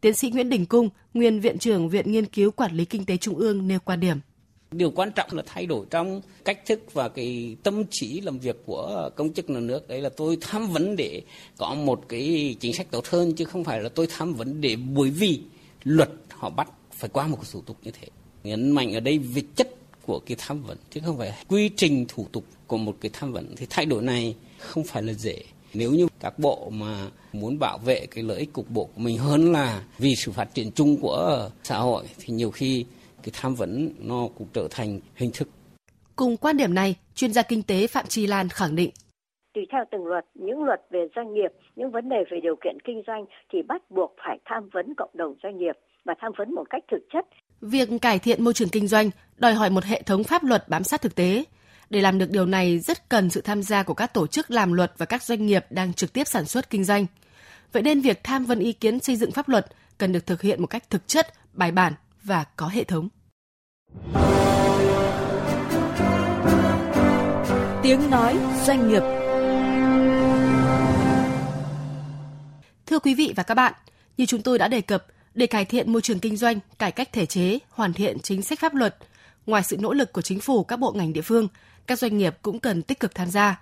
Tiến 0.00 0.14
sĩ 0.14 0.30
Nguyễn 0.30 0.50
Đình 0.50 0.66
Cung, 0.66 0.88
nguyên 1.14 1.40
viện 1.40 1.58
trưởng 1.58 1.88
Viện 1.88 2.12
Nghiên 2.12 2.26
cứu 2.26 2.50
Quản 2.50 2.76
lý 2.76 2.84
Kinh 2.84 3.04
tế 3.04 3.16
Trung 3.16 3.36
ương 3.36 3.68
nêu 3.68 3.78
quan 3.84 4.00
điểm. 4.00 4.18
Điều 4.70 4.90
quan 4.90 5.12
trọng 5.12 5.28
là 5.32 5.42
thay 5.46 5.66
đổi 5.66 5.86
trong 5.90 6.20
cách 6.44 6.66
thức 6.66 6.80
và 6.92 7.08
cái 7.08 7.56
tâm 7.62 7.84
trí 7.90 8.20
làm 8.20 8.38
việc 8.38 8.56
của 8.66 9.10
công 9.16 9.32
chức 9.32 9.50
nhà 9.50 9.60
nước. 9.60 9.88
Đấy 9.88 10.00
là 10.00 10.08
tôi 10.08 10.38
tham 10.40 10.66
vấn 10.66 10.96
để 10.96 11.22
có 11.56 11.74
một 11.74 12.04
cái 12.08 12.56
chính 12.60 12.74
sách 12.74 12.90
tốt 12.90 13.06
hơn 13.06 13.34
chứ 13.34 13.44
không 13.44 13.64
phải 13.64 13.80
là 13.80 13.88
tôi 13.88 14.06
tham 14.16 14.34
vấn 14.34 14.60
để 14.60 14.76
bởi 14.76 15.10
vì 15.10 15.40
luật 15.84 16.10
họ 16.30 16.50
bắt 16.50 16.68
phải 16.94 17.10
qua 17.12 17.26
một 17.26 17.36
cái 17.36 17.50
thủ 17.52 17.60
tục 17.66 17.76
như 17.82 17.90
thế. 17.90 18.08
Nhấn 18.44 18.70
mạnh 18.70 18.94
ở 18.94 19.00
đây 19.00 19.18
về 19.18 19.42
chất 19.56 19.68
của 20.06 20.20
cái 20.26 20.36
tham 20.40 20.62
vấn 20.62 20.78
chứ 20.90 21.00
không 21.04 21.18
phải 21.18 21.32
quy 21.48 21.70
trình 21.76 22.04
thủ 22.08 22.26
tục 22.32 22.44
của 22.66 22.76
một 22.76 22.96
cái 23.00 23.10
tham 23.12 23.32
vấn 23.32 23.54
thì 23.56 23.66
thay 23.70 23.86
đổi 23.86 24.02
này 24.02 24.36
không 24.58 24.84
phải 24.84 25.02
là 25.02 25.12
dễ 25.12 25.42
nếu 25.74 25.90
như 25.90 26.06
các 26.20 26.38
bộ 26.38 26.70
mà 26.72 27.10
muốn 27.32 27.58
bảo 27.58 27.78
vệ 27.78 28.06
cái 28.10 28.24
lợi 28.24 28.38
ích 28.38 28.52
cục 28.52 28.70
bộ 28.70 28.84
của 28.84 29.00
mình 29.00 29.18
hơn 29.18 29.52
là 29.52 29.84
vì 29.98 30.14
sự 30.16 30.32
phát 30.32 30.54
triển 30.54 30.70
chung 30.74 30.96
của 31.00 31.50
xã 31.62 31.78
hội 31.78 32.04
thì 32.18 32.34
nhiều 32.34 32.50
khi 32.50 32.86
cái 33.22 33.30
tham 33.32 33.54
vấn 33.54 33.90
nó 33.98 34.28
cũng 34.38 34.46
trở 34.52 34.68
thành 34.70 35.00
hình 35.14 35.30
thức. 35.34 35.48
Cùng 36.16 36.36
quan 36.36 36.56
điểm 36.56 36.74
này, 36.74 36.94
chuyên 37.14 37.32
gia 37.32 37.42
kinh 37.42 37.62
tế 37.62 37.86
Phạm 37.86 38.06
Chi 38.08 38.26
Lan 38.26 38.48
khẳng 38.48 38.76
định 38.76 38.90
tùy 39.54 39.66
theo 39.72 39.84
từng 39.90 40.06
luật, 40.06 40.24
những 40.34 40.64
luật 40.64 40.80
về 40.90 41.08
doanh 41.16 41.34
nghiệp, 41.34 41.52
những 41.76 41.90
vấn 41.90 42.08
đề 42.08 42.24
về 42.30 42.40
điều 42.42 42.56
kiện 42.64 42.78
kinh 42.84 43.02
doanh 43.06 43.24
thì 43.52 43.62
bắt 43.62 43.90
buộc 43.90 44.14
phải 44.26 44.38
tham 44.44 44.68
vấn 44.72 44.94
cộng 44.94 45.10
đồng 45.14 45.34
doanh 45.42 45.58
nghiệp 45.58 45.76
và 46.04 46.14
tham 46.20 46.32
vấn 46.38 46.54
một 46.54 46.64
cách 46.70 46.82
thực 46.90 47.00
chất. 47.12 47.24
Việc 47.60 47.88
cải 48.02 48.18
thiện 48.18 48.44
môi 48.44 48.54
trường 48.54 48.68
kinh 48.68 48.88
doanh 48.88 49.10
đòi 49.36 49.54
hỏi 49.54 49.70
một 49.70 49.84
hệ 49.84 50.02
thống 50.02 50.24
pháp 50.24 50.44
luật 50.44 50.68
bám 50.68 50.84
sát 50.84 51.02
thực 51.02 51.14
tế. 51.14 51.44
Để 51.90 52.00
làm 52.00 52.18
được 52.18 52.30
điều 52.30 52.46
này 52.46 52.78
rất 52.78 53.08
cần 53.08 53.30
sự 53.30 53.40
tham 53.40 53.62
gia 53.62 53.82
của 53.82 53.94
các 53.94 54.14
tổ 54.14 54.26
chức 54.26 54.50
làm 54.50 54.72
luật 54.72 54.92
và 54.98 55.06
các 55.06 55.22
doanh 55.22 55.46
nghiệp 55.46 55.64
đang 55.70 55.94
trực 55.94 56.12
tiếp 56.12 56.24
sản 56.26 56.44
xuất 56.44 56.70
kinh 56.70 56.84
doanh. 56.84 57.06
Vậy 57.72 57.82
nên 57.82 58.00
việc 58.00 58.24
tham 58.24 58.44
vấn 58.44 58.58
ý 58.58 58.72
kiến 58.72 59.00
xây 59.00 59.16
dựng 59.16 59.30
pháp 59.30 59.48
luật 59.48 59.66
cần 59.98 60.12
được 60.12 60.26
thực 60.26 60.42
hiện 60.42 60.60
một 60.60 60.66
cách 60.66 60.90
thực 60.90 61.08
chất, 61.08 61.26
bài 61.52 61.72
bản 61.72 61.92
và 62.22 62.44
có 62.56 62.68
hệ 62.68 62.84
thống. 62.84 63.08
Tiếng 67.82 68.10
nói 68.10 68.38
doanh 68.64 68.88
nghiệp 68.88 69.02
Thưa 72.86 72.98
quý 72.98 73.14
vị 73.14 73.32
và 73.36 73.42
các 73.42 73.54
bạn, 73.54 73.72
như 74.16 74.26
chúng 74.26 74.42
tôi 74.42 74.58
đã 74.58 74.68
đề 74.68 74.80
cập, 74.80 75.06
để 75.34 75.46
cải 75.46 75.64
thiện 75.64 75.92
môi 75.92 76.02
trường 76.02 76.18
kinh 76.18 76.36
doanh, 76.36 76.58
cải 76.78 76.92
cách 76.92 77.12
thể 77.12 77.26
chế, 77.26 77.58
hoàn 77.70 77.92
thiện 77.92 78.18
chính 78.18 78.42
sách 78.42 78.60
pháp 78.60 78.74
luật, 78.74 78.96
ngoài 79.46 79.62
sự 79.62 79.76
nỗ 79.76 79.92
lực 79.92 80.12
của 80.12 80.22
chính 80.22 80.40
phủ 80.40 80.64
các 80.64 80.76
bộ 80.76 80.92
ngành 80.92 81.12
địa 81.12 81.22
phương, 81.22 81.48
các 81.86 81.98
doanh 81.98 82.18
nghiệp 82.18 82.36
cũng 82.42 82.60
cần 82.60 82.82
tích 82.82 83.00
cực 83.00 83.14
tham 83.14 83.30
gia. 83.30 83.60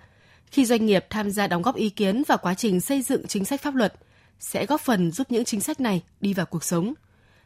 Khi 0.51 0.65
doanh 0.65 0.85
nghiệp 0.85 1.05
tham 1.09 1.31
gia 1.31 1.47
đóng 1.47 1.61
góp 1.61 1.75
ý 1.75 1.89
kiến 1.89 2.23
vào 2.27 2.37
quá 2.41 2.53
trình 2.53 2.81
xây 2.81 3.01
dựng 3.01 3.27
chính 3.27 3.45
sách 3.45 3.61
pháp 3.61 3.75
luật, 3.75 3.93
sẽ 4.39 4.65
góp 4.65 4.81
phần 4.81 5.11
giúp 5.11 5.27
những 5.29 5.45
chính 5.45 5.61
sách 5.61 5.79
này 5.79 6.03
đi 6.21 6.33
vào 6.33 6.45
cuộc 6.45 6.63
sống. 6.63 6.93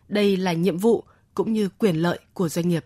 Đây 0.08 0.38
là 0.38 0.54
nhiệm 0.54 0.78
vụ 0.78 1.04
cũng 1.34 1.54
như 1.54 1.70
quyền 1.78 1.96
lợi 1.96 2.20
của 2.34 2.50
doanh 2.50 2.68
nghiệp. 2.68 2.86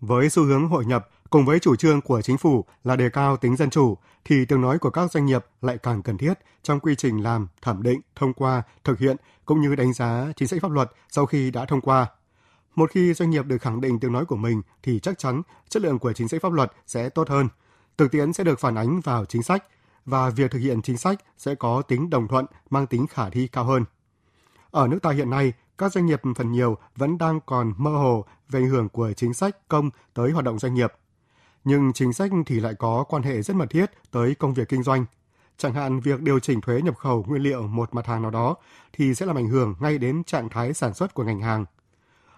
Với 0.00 0.30
xu 0.30 0.42
hướng 0.42 0.68
hội 0.68 0.84
nhập 0.86 1.08
cùng 1.30 1.44
với 1.44 1.58
chủ 1.58 1.76
trương 1.76 2.00
của 2.00 2.22
chính 2.22 2.38
phủ 2.38 2.64
là 2.84 2.96
đề 2.96 3.08
cao 3.08 3.36
tính 3.36 3.56
dân 3.56 3.70
chủ 3.70 3.96
thì 4.24 4.44
tiếng 4.44 4.60
nói 4.60 4.78
của 4.78 4.90
các 4.90 5.12
doanh 5.12 5.26
nghiệp 5.26 5.44
lại 5.62 5.78
càng 5.78 6.02
cần 6.02 6.18
thiết 6.18 6.32
trong 6.62 6.80
quy 6.80 6.94
trình 6.94 7.22
làm, 7.22 7.48
thẩm 7.62 7.82
định, 7.82 8.00
thông 8.16 8.32
qua, 8.32 8.62
thực 8.84 8.98
hiện 8.98 9.16
cũng 9.44 9.60
như 9.60 9.74
đánh 9.74 9.92
giá 9.92 10.26
chính 10.36 10.48
sách 10.48 10.62
pháp 10.62 10.70
luật 10.70 10.90
sau 11.08 11.26
khi 11.26 11.50
đã 11.50 11.64
thông 11.64 11.80
qua. 11.80 12.06
Một 12.74 12.90
khi 12.90 13.14
doanh 13.14 13.30
nghiệp 13.30 13.46
được 13.46 13.62
khẳng 13.62 13.80
định 13.80 14.00
tiếng 14.00 14.12
nói 14.12 14.24
của 14.24 14.36
mình 14.36 14.62
thì 14.82 15.00
chắc 15.00 15.18
chắn 15.18 15.42
chất 15.68 15.82
lượng 15.82 15.98
của 15.98 16.12
chính 16.12 16.28
sách 16.28 16.42
pháp 16.42 16.52
luật 16.52 16.72
sẽ 16.86 17.08
tốt 17.08 17.28
hơn. 17.28 17.48
Thực 17.98 18.12
tiễn 18.12 18.32
sẽ 18.32 18.44
được 18.44 18.60
phản 18.60 18.74
ánh 18.74 19.00
vào 19.00 19.24
chính 19.24 19.42
sách 19.42 19.64
và 20.04 20.30
việc 20.30 20.50
thực 20.50 20.58
hiện 20.58 20.82
chính 20.82 20.96
sách 20.96 21.24
sẽ 21.38 21.54
có 21.54 21.82
tính 21.82 22.10
đồng 22.10 22.28
thuận, 22.28 22.46
mang 22.70 22.86
tính 22.86 23.06
khả 23.06 23.30
thi 23.30 23.48
cao 23.48 23.64
hơn. 23.64 23.84
Ở 24.70 24.88
nước 24.88 24.98
ta 25.02 25.10
hiện 25.10 25.30
nay, 25.30 25.52
các 25.78 25.92
doanh 25.92 26.06
nghiệp 26.06 26.20
phần 26.36 26.52
nhiều 26.52 26.76
vẫn 26.96 27.18
đang 27.18 27.40
còn 27.46 27.72
mơ 27.76 27.90
hồ 27.90 28.24
về 28.48 28.60
ảnh 28.60 28.68
hưởng 28.68 28.88
của 28.88 29.12
chính 29.12 29.34
sách 29.34 29.68
công 29.68 29.90
tới 30.14 30.30
hoạt 30.30 30.44
động 30.44 30.58
doanh 30.58 30.74
nghiệp. 30.74 30.92
Nhưng 31.64 31.92
chính 31.92 32.12
sách 32.12 32.30
thì 32.46 32.60
lại 32.60 32.74
có 32.78 33.04
quan 33.08 33.22
hệ 33.22 33.42
rất 33.42 33.56
mật 33.56 33.66
thiết 33.70 33.86
tới 34.10 34.34
công 34.34 34.54
việc 34.54 34.68
kinh 34.68 34.82
doanh. 34.82 35.04
Chẳng 35.56 35.74
hạn 35.74 36.00
việc 36.00 36.20
điều 36.20 36.38
chỉnh 36.38 36.60
thuế 36.60 36.82
nhập 36.82 36.96
khẩu 36.96 37.24
nguyên 37.28 37.42
liệu 37.42 37.62
một 37.62 37.94
mặt 37.94 38.06
hàng 38.06 38.22
nào 38.22 38.30
đó 38.30 38.56
thì 38.92 39.14
sẽ 39.14 39.26
làm 39.26 39.36
ảnh 39.36 39.48
hưởng 39.48 39.74
ngay 39.80 39.98
đến 39.98 40.24
trạng 40.24 40.48
thái 40.48 40.74
sản 40.74 40.94
xuất 40.94 41.14
của 41.14 41.24
ngành 41.24 41.40
hàng. 41.40 41.64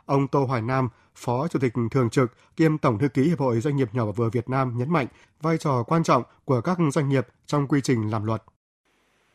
Ông 0.07 0.29
Tô 0.29 0.45
Hoài 0.45 0.63
Nam, 0.63 0.89
Phó 1.15 1.49
Chủ 1.49 1.59
tịch 1.59 1.73
Thường 1.91 2.11
trực 2.11 2.33
kiêm 2.57 2.79
Tổng 2.79 2.99
Thư 2.99 3.09
ký 3.09 3.23
Hiệp 3.23 3.39
hội 3.39 3.61
Doanh 3.61 3.77
nghiệp 3.77 3.89
nhỏ 3.93 4.07
và 4.07 4.13
vừa 4.13 4.31
Việt 4.31 4.49
Nam 4.49 4.79
nhấn 4.79 4.93
mạnh 4.93 5.07
vai 5.43 5.59
trò 5.59 5.83
quan 5.83 6.03
trọng 6.03 6.23
của 6.45 6.61
các 6.61 6.79
doanh 6.93 7.09
nghiệp 7.09 7.27
trong 7.47 7.69
quy 7.69 7.81
trình 7.81 8.11
làm 8.11 8.25
luật 8.25 8.43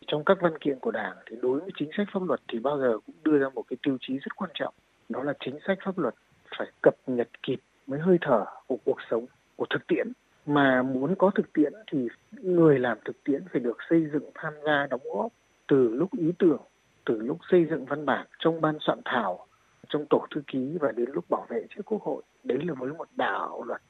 trong 0.08 0.24
các 0.25 0.38
văn 0.41 0.58
kiện 0.58 0.79
của 0.79 0.91
đảng 0.91 1.15
thì 1.29 1.38
đối 1.41 1.60
với 1.60 1.70
chính 1.79 1.89
sách 1.98 2.08
pháp 2.13 2.24
luật 2.24 2.39
thì 2.51 2.60
bao 2.60 2.79
giờ 2.79 2.98
cũng 3.06 3.15
đưa 3.24 3.38
ra 3.38 3.50
một 3.50 3.63
cái 3.70 3.77
tiêu 3.84 3.98
chí 4.01 4.13
rất 4.13 4.36
quan 4.36 4.51
trọng 4.53 4.74
đó 5.10 5.24
là 5.24 5.34
chính 5.46 5.58
sách 5.67 5.77
pháp 5.86 5.98
luật 5.98 6.15
phải 6.58 6.67
cập 6.82 6.96
nhật 7.08 7.29
kịp 7.44 7.60
với 7.88 8.00
hơi 8.00 8.17
thở 8.22 8.46
của 8.67 8.77
cuộc 8.86 8.98
sống 9.12 9.25
của 9.58 9.66
thực 9.70 9.88
tiễn. 9.88 10.12
Mà 10.46 10.84
muốn 10.84 11.16
có 11.16 11.32
thực 11.36 11.54
tiễn 11.54 11.74
thì 11.92 12.08
người 12.32 12.80
làm 12.80 12.98
thực 13.06 13.24
tiễn 13.24 13.44
phải 13.52 13.62
được 13.62 13.78
xây 13.90 14.08
dựng 14.14 14.32
tham 14.36 14.54
gia 14.66 14.88
đóng 14.90 15.02
góp 15.14 15.32
từ 15.68 15.96
lúc 15.96 16.10
ý 16.18 16.32
tưởng, 16.40 16.62
từ 17.06 17.22
lúc 17.22 17.38
xây 17.52 17.66
dựng 17.70 17.86
văn 17.86 18.06
bản 18.06 18.28
trong 18.40 18.62
ban 18.62 18.78
soạn 18.80 19.02
thảo, 19.06 19.48
trong 19.90 20.06
tổ 20.10 20.26
thư 20.36 20.42
ký 20.48 20.78
và 20.82 20.92
đến 20.92 21.10
lúc 21.14 21.26
bảo 21.30 21.46
vệ 21.50 21.66
trước 21.70 21.82
quốc 21.86 22.02
hội. 22.02 22.24
Đấy 22.44 22.58
là 22.68 22.74
với 22.74 22.94
một 22.94 23.08
đạo 23.16 23.64
luật. 23.68 23.82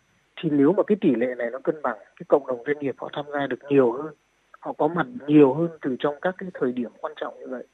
Thì 0.42 0.50
nếu 0.50 0.74
mà 0.78 0.84
cái 0.88 0.98
tỷ 1.02 1.16
lệ 1.16 1.36
này 1.38 1.50
nó 1.52 1.60
cân 1.64 1.82
bằng, 1.82 1.98
cái 1.98 2.26
cộng 2.28 2.48
đồng 2.48 2.64
doanh 2.66 2.80
nghiệp 2.80 2.96
họ 2.98 3.10
tham 3.14 3.26
gia 3.34 3.48
được 3.48 3.60
nhiều 3.70 3.92
hơn, 3.92 4.14
họ 4.60 4.74
có 4.74 4.88
mặt 4.88 5.08
nhiều 5.28 5.54
hơn 5.54 5.70
từ 5.82 5.96
trong 6.00 6.16
các 6.22 6.36
cái 6.38 6.50
thời 6.54 6.72
điểm 6.72 6.92
quan 7.02 7.14
trọng 7.16 7.40
như 7.40 7.48
vậy, 7.50 7.68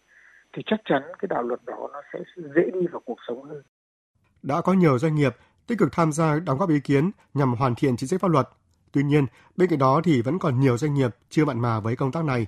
thì 0.53 0.63
chắc 0.65 0.79
chắn 0.85 1.01
cái 1.19 1.27
đạo 1.29 1.43
luật 1.43 1.59
đó 1.65 1.89
nó 1.93 2.01
sẽ 2.13 2.19
dễ 2.35 2.71
đi 2.73 2.87
vào 2.87 3.01
cuộc 3.05 3.17
sống 3.27 3.43
hơn. 3.43 3.61
Đã 4.43 4.61
có 4.63 4.73
nhiều 4.73 4.97
doanh 4.97 5.15
nghiệp 5.15 5.31
tích 5.67 5.77
cực 5.77 5.91
tham 5.91 6.11
gia 6.11 6.39
đóng 6.39 6.57
góp 6.57 6.69
ý 6.69 6.79
kiến 6.79 7.11
nhằm 7.33 7.53
hoàn 7.53 7.75
thiện 7.75 7.97
chính 7.97 8.09
sách 8.09 8.21
pháp 8.21 8.31
luật. 8.31 8.49
Tuy 8.91 9.03
nhiên, 9.03 9.25
bên 9.55 9.69
cạnh 9.69 9.79
đó 9.79 10.01
thì 10.03 10.21
vẫn 10.21 10.39
còn 10.39 10.59
nhiều 10.59 10.77
doanh 10.77 10.93
nghiệp 10.93 11.15
chưa 11.29 11.45
mặn 11.45 11.59
mà 11.59 11.79
với 11.79 11.95
công 11.95 12.11
tác 12.11 12.25
này. 12.25 12.45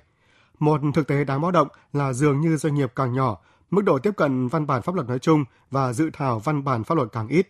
Một 0.58 0.80
thực 0.94 1.06
tế 1.06 1.24
đáng 1.24 1.40
báo 1.40 1.50
động 1.50 1.68
là 1.92 2.12
dường 2.12 2.40
như 2.40 2.56
doanh 2.56 2.74
nghiệp 2.74 2.92
càng 2.96 3.12
nhỏ, 3.12 3.38
mức 3.70 3.84
độ 3.84 3.98
tiếp 3.98 4.12
cận 4.16 4.48
văn 4.48 4.66
bản 4.66 4.82
pháp 4.82 4.94
luật 4.94 5.08
nói 5.08 5.18
chung 5.18 5.44
và 5.70 5.92
dự 5.92 6.10
thảo 6.12 6.38
văn 6.38 6.64
bản 6.64 6.84
pháp 6.84 6.94
luật 6.94 7.08
càng 7.12 7.28
ít. 7.28 7.48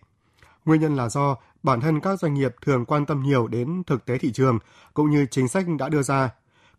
Nguyên 0.65 0.81
nhân 0.81 0.97
là 0.97 1.09
do 1.09 1.37
bản 1.63 1.81
thân 1.81 2.01
các 2.01 2.21
doanh 2.21 2.35
nghiệp 2.35 2.55
thường 2.63 2.85
quan 2.85 3.07
tâm 3.07 3.23
nhiều 3.23 3.47
đến 3.47 3.83
thực 3.87 4.05
tế 4.05 4.19
thị 4.19 4.33
trường 4.33 4.59
cũng 4.95 5.11
như 5.11 5.27
chính 5.31 5.49
sách 5.49 5.67
đã 5.79 5.89
đưa 5.89 6.03
ra 6.03 6.31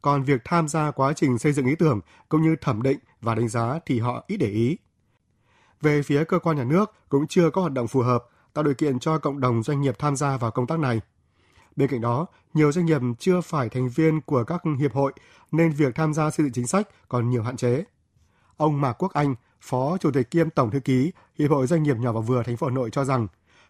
còn 0.01 0.23
việc 0.23 0.41
tham 0.45 0.67
gia 0.67 0.91
quá 0.91 1.13
trình 1.13 1.37
xây 1.37 1.53
dựng 1.53 1.65
ý 1.65 1.75
tưởng 1.75 1.99
cũng 2.29 2.41
như 2.41 2.55
thẩm 2.61 2.81
định 2.81 2.97
và 3.21 3.35
đánh 3.35 3.47
giá 3.47 3.79
thì 3.85 3.99
họ 3.99 4.23
ít 4.27 4.37
để 4.37 4.47
ý. 4.47 4.77
Về 5.81 6.01
phía 6.03 6.23
cơ 6.23 6.39
quan 6.39 6.57
nhà 6.57 6.63
nước 6.63 6.93
cũng 7.09 7.27
chưa 7.27 7.49
có 7.49 7.61
hoạt 7.61 7.73
động 7.73 7.87
phù 7.87 8.01
hợp, 8.01 8.23
tạo 8.57 8.63
điều 8.63 8.73
kiện 8.73 8.99
cho 8.99 9.17
cộng 9.17 9.39
đồng 9.39 9.63
doanh 9.63 9.81
nghiệp 9.81 9.99
tham 9.99 10.15
gia 10.15 10.37
vào 10.37 10.51
công 10.51 10.67
tác 10.67 10.79
này. 10.79 11.01
Bên 11.75 11.89
cạnh 11.89 12.01
đó, 12.01 12.25
nhiều 12.53 12.71
doanh 12.71 12.85
nghiệp 12.85 13.01
chưa 13.19 13.41
phải 13.41 13.69
thành 13.69 13.89
viên 13.89 14.21
của 14.21 14.43
các 14.43 14.61
hiệp 14.79 14.93
hội 14.93 15.13
nên 15.51 15.71
việc 15.71 15.95
tham 15.95 16.13
gia 16.13 16.29
xây 16.29 16.43
dựng 16.43 16.53
chính 16.53 16.67
sách 16.67 16.87
còn 17.09 17.29
nhiều 17.29 17.43
hạn 17.43 17.57
chế. 17.57 17.83
Ông 18.57 18.81
Mạc 18.81 18.93
Quốc 18.93 19.13
Anh, 19.13 19.35
Phó 19.61 19.97
Chủ 19.97 20.11
tịch 20.11 20.31
kiêm 20.31 20.49
Tổng 20.49 20.71
thư 20.71 20.79
ký 20.79 21.11
Hiệp 21.39 21.51
hội 21.51 21.67
Doanh 21.67 21.83
nghiệp 21.83 21.97
nhỏ 21.97 22.11
và 22.11 22.21
vừa 22.21 22.43
thành 22.43 22.57
phố 22.57 22.67
Hà 22.67 22.73
Nội 22.73 22.89
cho 22.91 23.05
rằng, 23.05 23.27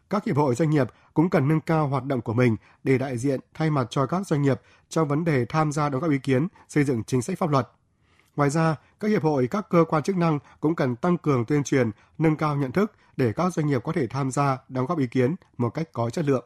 các 0.10 0.26
hiệp 0.26 0.38
hội 0.38 0.56
doanh 0.56 0.70
nghiệp 0.70 0.88
cũng 1.14 1.30
cần 1.30 1.48
nâng 1.48 1.62
cao 1.62 1.88
hoạt 1.88 2.04
động 2.04 2.22
của 2.22 2.34
mình 2.34 2.56
để 2.84 2.98
đại 2.98 3.18
diện 3.18 3.40
thay 3.54 3.70
mặt 3.70 3.88
cho 3.90 4.06
các 4.06 4.28
doanh 4.28 4.42
nghiệp 4.42 4.62
trong 4.90 5.08
vấn 5.08 5.26
đề 5.26 5.46
tham 5.46 5.72
gia 5.72 5.90
đóng 5.90 6.02
góp 6.02 6.12
ý 6.12 6.18
kiến 6.18 6.48
xây 6.70 6.84
dựng 6.84 7.04
chính 7.04 7.22
sách 7.22 7.40
pháp 7.40 7.50
luật. 7.50 7.70
Ngoài 8.36 8.50
ra, 8.50 8.76
các 9.00 9.08
hiệp 9.08 9.24
hội, 9.24 9.48
các 9.48 9.70
cơ 9.70 9.86
quan 9.90 10.04
chức 10.04 10.18
năng 10.18 10.40
cũng 10.60 10.76
cần 10.76 10.96
tăng 10.96 11.18
cường 11.18 11.46
tuyên 11.46 11.64
truyền, 11.64 11.92
nâng 12.18 12.36
cao 12.36 12.56
nhận 12.56 12.72
thức 12.72 12.92
để 13.18 13.34
các 13.36 13.54
doanh 13.54 13.68
nghiệp 13.68 13.82
có 13.84 13.92
thể 13.92 14.08
tham 14.08 14.32
gia 14.32 14.58
đóng 14.70 14.86
góp 14.86 15.00
ý 15.00 15.08
kiến 15.12 15.36
một 15.58 15.70
cách 15.70 15.90
có 15.94 16.10
chất 16.10 16.26
lượng. 16.26 16.46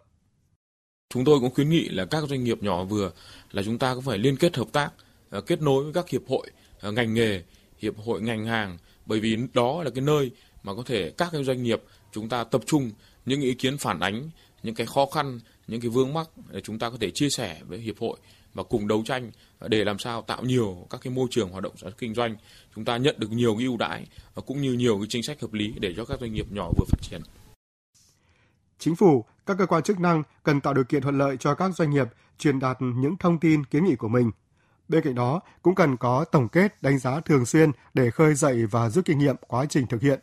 Chúng 1.10 1.26
tôi 1.26 1.40
cũng 1.40 1.54
khuyến 1.54 1.70
nghị 1.70 1.90
là 1.90 2.06
các 2.06 2.24
doanh 2.30 2.44
nghiệp 2.44 2.64
nhỏ 2.64 2.84
vừa 2.84 3.12
là 3.52 3.64
chúng 3.64 3.78
ta 3.78 3.94
cũng 3.94 4.04
phải 4.04 4.18
liên 4.18 4.38
kết 4.38 4.58
hợp 4.58 4.68
tác, 4.72 4.90
ờ, 5.30 5.42
kết 5.42 5.62
nối 5.62 5.84
với 5.84 5.94
các 5.94 6.10
hiệp 6.10 6.22
hội 6.28 6.48
ờ, 6.80 6.92
ngành 6.92 7.14
nghề, 7.14 7.44
hiệp 7.78 7.98
hội 7.98 8.22
ngành 8.22 8.46
hàng 8.46 8.78
bởi 9.06 9.20
vì 9.20 9.38
đó 9.54 9.84
là 9.84 9.90
cái 9.90 10.02
nơi 10.02 10.32
mà 10.64 10.74
có 10.76 10.84
thể 10.86 11.12
các 11.18 11.30
cái 11.32 11.44
doanh 11.44 11.64
nghiệp 11.64 11.84
chúng 12.12 12.30
ta 12.30 12.44
tập 12.44 12.62
trung 12.66 12.92
những 13.26 13.42
ý 13.42 13.54
kiến 13.54 13.78
phản 13.78 14.00
ánh 14.00 14.30
những 14.64 14.76
cái 14.76 14.88
khó 14.88 15.06
khăn, 15.06 15.40
những 15.68 15.82
cái 15.82 15.90
vướng 15.90 16.14
mắc 16.14 16.30
để 16.52 16.62
chúng 16.62 16.80
ta 16.80 16.90
có 16.90 16.98
thể 17.02 17.12
chia 17.12 17.30
sẻ 17.30 17.62
với 17.68 17.80
hiệp 17.80 18.00
hội 18.00 18.18
và 18.54 18.64
cùng 18.64 18.88
đấu 18.88 19.04
tranh 19.06 19.32
để 19.68 19.84
làm 19.84 20.00
sao 20.00 20.22
tạo 20.22 20.44
nhiều 20.44 20.88
các 20.90 21.02
cái 21.02 21.14
môi 21.14 21.28
trường 21.32 21.50
hoạt 21.50 21.64
động 21.64 21.78
sản 21.78 21.90
xuất 21.90 21.98
kinh 21.98 22.14
doanh 22.14 22.36
chúng 22.76 22.86
ta 22.86 22.98
nhận 22.98 23.16
được 23.18 23.32
nhiều 23.32 23.56
cái 23.56 23.66
ưu 23.66 23.78
đãi 23.78 24.08
và 24.36 24.42
cũng 24.42 24.62
như 24.62 24.74
nhiều 24.74 24.98
cái 24.98 25.08
chính 25.10 25.24
sách 25.24 25.42
hợp 25.42 25.54
lý 25.54 25.74
để 25.80 25.94
cho 25.98 26.06
các 26.06 26.20
doanh 26.20 26.34
nghiệp 26.34 26.46
nhỏ 26.52 26.70
vừa 26.78 26.86
phát 26.88 27.02
triển. 27.02 27.22
Chính 28.80 28.96
phủ, 28.96 29.26
các 29.46 29.58
cơ 29.58 29.66
quan 29.66 29.84
chức 29.84 30.00
năng 30.00 30.24
cần 30.44 30.62
tạo 30.62 30.74
điều 30.74 30.84
kiện 30.84 31.02
thuận 31.02 31.18
lợi 31.18 31.38
cho 31.40 31.56
các 31.56 31.76
doanh 31.76 31.90
nghiệp 31.90 32.08
truyền 32.38 32.60
đạt 32.60 32.78
những 32.80 33.18
thông 33.18 33.40
tin 33.40 33.64
kiến 33.66 33.86
nghị 33.86 33.96
của 33.96 34.08
mình. 34.08 34.32
Bên 34.88 35.04
cạnh 35.04 35.16
đó, 35.16 35.42
cũng 35.62 35.76
cần 35.76 35.98
có 35.98 36.26
tổng 36.26 36.50
kết 36.50 36.82
đánh 36.82 37.00
giá 37.00 37.20
thường 37.20 37.46
xuyên 37.46 37.72
để 37.94 38.12
khơi 38.12 38.36
dậy 38.36 38.66
và 38.66 38.90
rút 38.90 39.06
kinh 39.06 39.20
nghiệm 39.20 39.36
quá 39.48 39.66
trình 39.70 39.88
thực 39.88 40.02
hiện. 40.02 40.20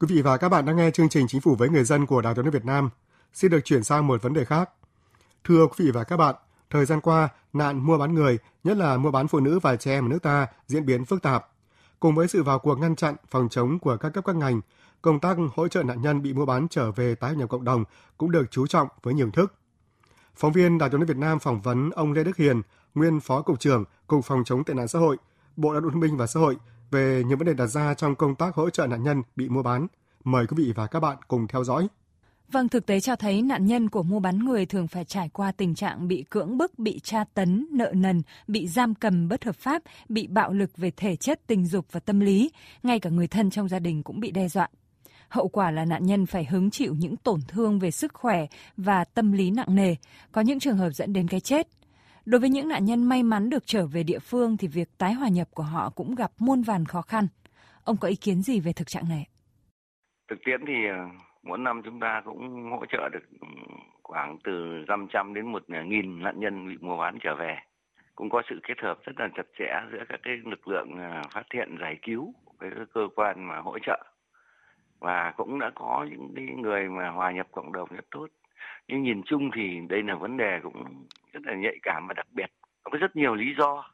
Quý 0.00 0.06
vị 0.10 0.22
và 0.22 0.36
các 0.36 0.48
bạn 0.48 0.64
đang 0.64 0.76
nghe 0.76 0.90
chương 0.90 1.08
trình 1.08 1.26
Chính 1.28 1.40
phủ 1.40 1.54
với 1.54 1.68
người 1.68 1.84
dân 1.84 2.06
của 2.06 2.22
Đài 2.22 2.34
Tiếng 2.34 2.44
nói 2.44 2.52
Việt 2.52 2.64
Nam. 2.64 2.90
Xin 3.32 3.50
được 3.50 3.60
chuyển 3.64 3.84
sang 3.84 4.06
một 4.06 4.22
vấn 4.22 4.32
đề 4.32 4.44
khác. 4.44 4.70
Thưa 5.44 5.66
quý 5.66 5.84
vị 5.84 5.90
và 5.90 6.04
các 6.04 6.16
bạn, 6.16 6.34
thời 6.70 6.84
gian 6.84 7.00
qua, 7.00 7.28
nạn 7.52 7.86
mua 7.86 7.98
bán 7.98 8.14
người, 8.14 8.38
nhất 8.64 8.76
là 8.76 8.96
mua 8.96 9.10
bán 9.10 9.28
phụ 9.28 9.40
nữ 9.40 9.58
và 9.58 9.76
trẻ 9.76 9.92
em 9.92 10.04
ở 10.04 10.08
nước 10.08 10.22
ta 10.22 10.46
diễn 10.66 10.86
biến 10.86 11.04
phức 11.04 11.22
tạp. 11.22 11.48
Cùng 12.00 12.14
với 12.14 12.28
sự 12.28 12.42
vào 12.42 12.58
cuộc 12.58 12.78
ngăn 12.78 12.96
chặn, 12.96 13.14
phòng 13.30 13.48
chống 13.50 13.78
của 13.78 13.96
các 13.96 14.08
cấp 14.08 14.24
các 14.24 14.36
ngành, 14.36 14.60
công 15.02 15.20
tác 15.20 15.36
hỗ 15.54 15.68
trợ 15.68 15.82
nạn 15.82 16.02
nhân 16.02 16.22
bị 16.22 16.32
mua 16.32 16.46
bán 16.46 16.66
trở 16.70 16.90
về 16.90 17.14
tái 17.14 17.34
nhập 17.36 17.48
cộng 17.48 17.64
đồng 17.64 17.84
cũng 18.18 18.30
được 18.30 18.50
chú 18.50 18.66
trọng 18.66 18.88
với 19.02 19.14
nhiều 19.14 19.30
thức. 19.30 19.54
Phóng 20.36 20.52
viên 20.52 20.78
Đài 20.78 20.90
Tiếng 20.90 21.00
nói 21.00 21.06
Việt 21.06 21.16
Nam 21.16 21.38
phỏng 21.38 21.60
vấn 21.60 21.90
ông 21.90 22.12
Lê 22.12 22.24
Đức 22.24 22.36
Hiền, 22.36 22.62
nguyên 22.94 23.20
Phó 23.20 23.42
Cục 23.42 23.60
trưởng 23.60 23.84
Cục 24.06 24.24
Phòng 24.24 24.44
chống 24.44 24.64
tệ 24.64 24.74
nạn 24.74 24.88
xã 24.88 24.98
hội, 24.98 25.16
Bộ 25.56 25.72
Lao 25.72 25.80
động 25.80 25.92
Thương 25.92 26.00
binh 26.00 26.16
và 26.16 26.26
Xã 26.26 26.40
hội 26.40 26.56
về 26.90 27.22
những 27.26 27.38
vấn 27.38 27.46
đề 27.46 27.54
đặt 27.54 27.66
ra 27.66 27.94
trong 27.94 28.14
công 28.14 28.34
tác 28.34 28.54
hỗ 28.54 28.70
trợ 28.70 28.86
nạn 28.86 29.02
nhân 29.02 29.22
bị 29.36 29.48
mua 29.48 29.62
bán. 29.62 29.86
Mời 30.24 30.46
quý 30.46 30.64
vị 30.64 30.72
và 30.76 30.86
các 30.86 31.00
bạn 31.00 31.16
cùng 31.28 31.46
theo 31.46 31.64
dõi. 31.64 31.88
Vâng, 32.48 32.68
thực 32.68 32.86
tế 32.86 33.00
cho 33.00 33.16
thấy 33.16 33.42
nạn 33.42 33.66
nhân 33.66 33.88
của 33.88 34.02
mua 34.02 34.20
bán 34.20 34.38
người 34.38 34.66
thường 34.66 34.88
phải 34.88 35.04
trải 35.04 35.28
qua 35.28 35.52
tình 35.52 35.74
trạng 35.74 36.08
bị 36.08 36.24
cưỡng 36.30 36.58
bức, 36.58 36.78
bị 36.78 37.00
tra 37.02 37.24
tấn, 37.34 37.66
nợ 37.72 37.92
nần, 37.94 38.22
bị 38.48 38.68
giam 38.68 38.94
cầm 38.94 39.28
bất 39.28 39.44
hợp 39.44 39.56
pháp, 39.56 39.82
bị 40.08 40.26
bạo 40.26 40.52
lực 40.52 40.76
về 40.76 40.90
thể 40.96 41.16
chất, 41.16 41.40
tình 41.46 41.66
dục 41.66 41.86
và 41.92 42.00
tâm 42.00 42.20
lý. 42.20 42.50
Ngay 42.82 43.00
cả 43.00 43.10
người 43.10 43.26
thân 43.26 43.50
trong 43.50 43.68
gia 43.68 43.78
đình 43.78 44.02
cũng 44.02 44.20
bị 44.20 44.30
đe 44.30 44.48
dọa. 44.48 44.68
Hậu 45.28 45.48
quả 45.48 45.70
là 45.70 45.84
nạn 45.84 46.06
nhân 46.06 46.26
phải 46.26 46.44
hứng 46.44 46.70
chịu 46.70 46.94
những 46.94 47.16
tổn 47.16 47.40
thương 47.48 47.78
về 47.78 47.90
sức 47.90 48.14
khỏe 48.14 48.46
và 48.76 49.04
tâm 49.04 49.32
lý 49.32 49.50
nặng 49.50 49.74
nề, 49.74 49.94
có 50.32 50.40
những 50.40 50.60
trường 50.60 50.76
hợp 50.76 50.90
dẫn 50.90 51.12
đến 51.12 51.28
cái 51.28 51.40
chết. 51.40 51.68
Đối 52.26 52.40
với 52.40 52.50
những 52.50 52.68
nạn 52.68 52.84
nhân 52.84 53.08
may 53.08 53.22
mắn 53.22 53.50
được 53.50 53.62
trở 53.66 53.86
về 53.86 54.02
địa 54.02 54.18
phương 54.18 54.56
thì 54.56 54.68
việc 54.68 54.88
tái 54.98 55.12
hòa 55.12 55.28
nhập 55.28 55.48
của 55.54 55.62
họ 55.62 55.90
cũng 55.90 56.14
gặp 56.14 56.30
muôn 56.38 56.62
vàn 56.62 56.84
khó 56.84 57.02
khăn. 57.02 57.26
Ông 57.84 57.96
có 58.00 58.08
ý 58.08 58.16
kiến 58.16 58.42
gì 58.42 58.60
về 58.60 58.72
thực 58.72 58.88
trạng 58.88 59.08
này? 59.08 59.26
Thực 60.30 60.38
tiễn 60.44 60.60
thì 60.66 60.86
ờ, 60.88 60.96
mỗi 61.42 61.58
năm 61.58 61.82
chúng 61.84 62.00
ta 62.00 62.22
cũng 62.24 62.70
hỗ 62.70 62.86
trợ 62.86 63.08
được 63.08 63.24
khoảng 64.02 64.38
từ 64.44 64.52
500 64.88 65.34
đến 65.34 65.52
1 65.52 65.62
nghìn 65.68 66.22
nạn 66.22 66.40
nhân 66.40 66.68
bị 66.68 66.76
mua 66.80 66.96
bán 66.96 67.18
trở 67.22 67.34
về. 67.38 67.56
Cũng 68.14 68.30
có 68.30 68.42
sự 68.50 68.60
kết 68.68 68.78
hợp 68.82 68.98
rất 69.04 69.12
là 69.18 69.28
chặt 69.36 69.46
chẽ 69.58 69.80
giữa 69.92 70.04
các 70.08 70.20
cái 70.22 70.34
lực 70.44 70.68
lượng 70.68 70.90
ờ, 70.98 71.22
phát 71.34 71.44
hiện 71.54 71.76
giải 71.80 71.96
cứu 72.02 72.34
với 72.58 72.70
các 72.76 72.88
cơ 72.94 73.08
quan 73.16 73.48
mà 73.48 73.58
hỗ 73.58 73.78
trợ 73.78 74.04
và 75.00 75.32
cũng 75.36 75.58
đã 75.58 75.70
có 75.74 76.06
những 76.10 76.62
người 76.62 76.88
mà 76.88 77.08
hòa 77.08 77.32
nhập 77.32 77.46
cộng 77.52 77.72
đồng 77.72 77.88
rất 77.90 78.04
tốt 78.10 78.26
nhưng 78.88 79.02
nhìn 79.02 79.22
chung 79.26 79.50
thì 79.54 79.80
đây 79.88 80.02
là 80.02 80.14
vấn 80.14 80.36
đề 80.36 80.60
cũng 80.62 81.06
rất 81.32 81.40
là 81.44 81.54
nhạy 81.54 81.78
cảm 81.82 82.06
và 82.06 82.14
đặc 82.14 82.26
biệt. 82.32 82.50
Có 82.82 82.98
rất 82.98 83.16
nhiều 83.16 83.34
lý 83.34 83.54
do. 83.58 83.90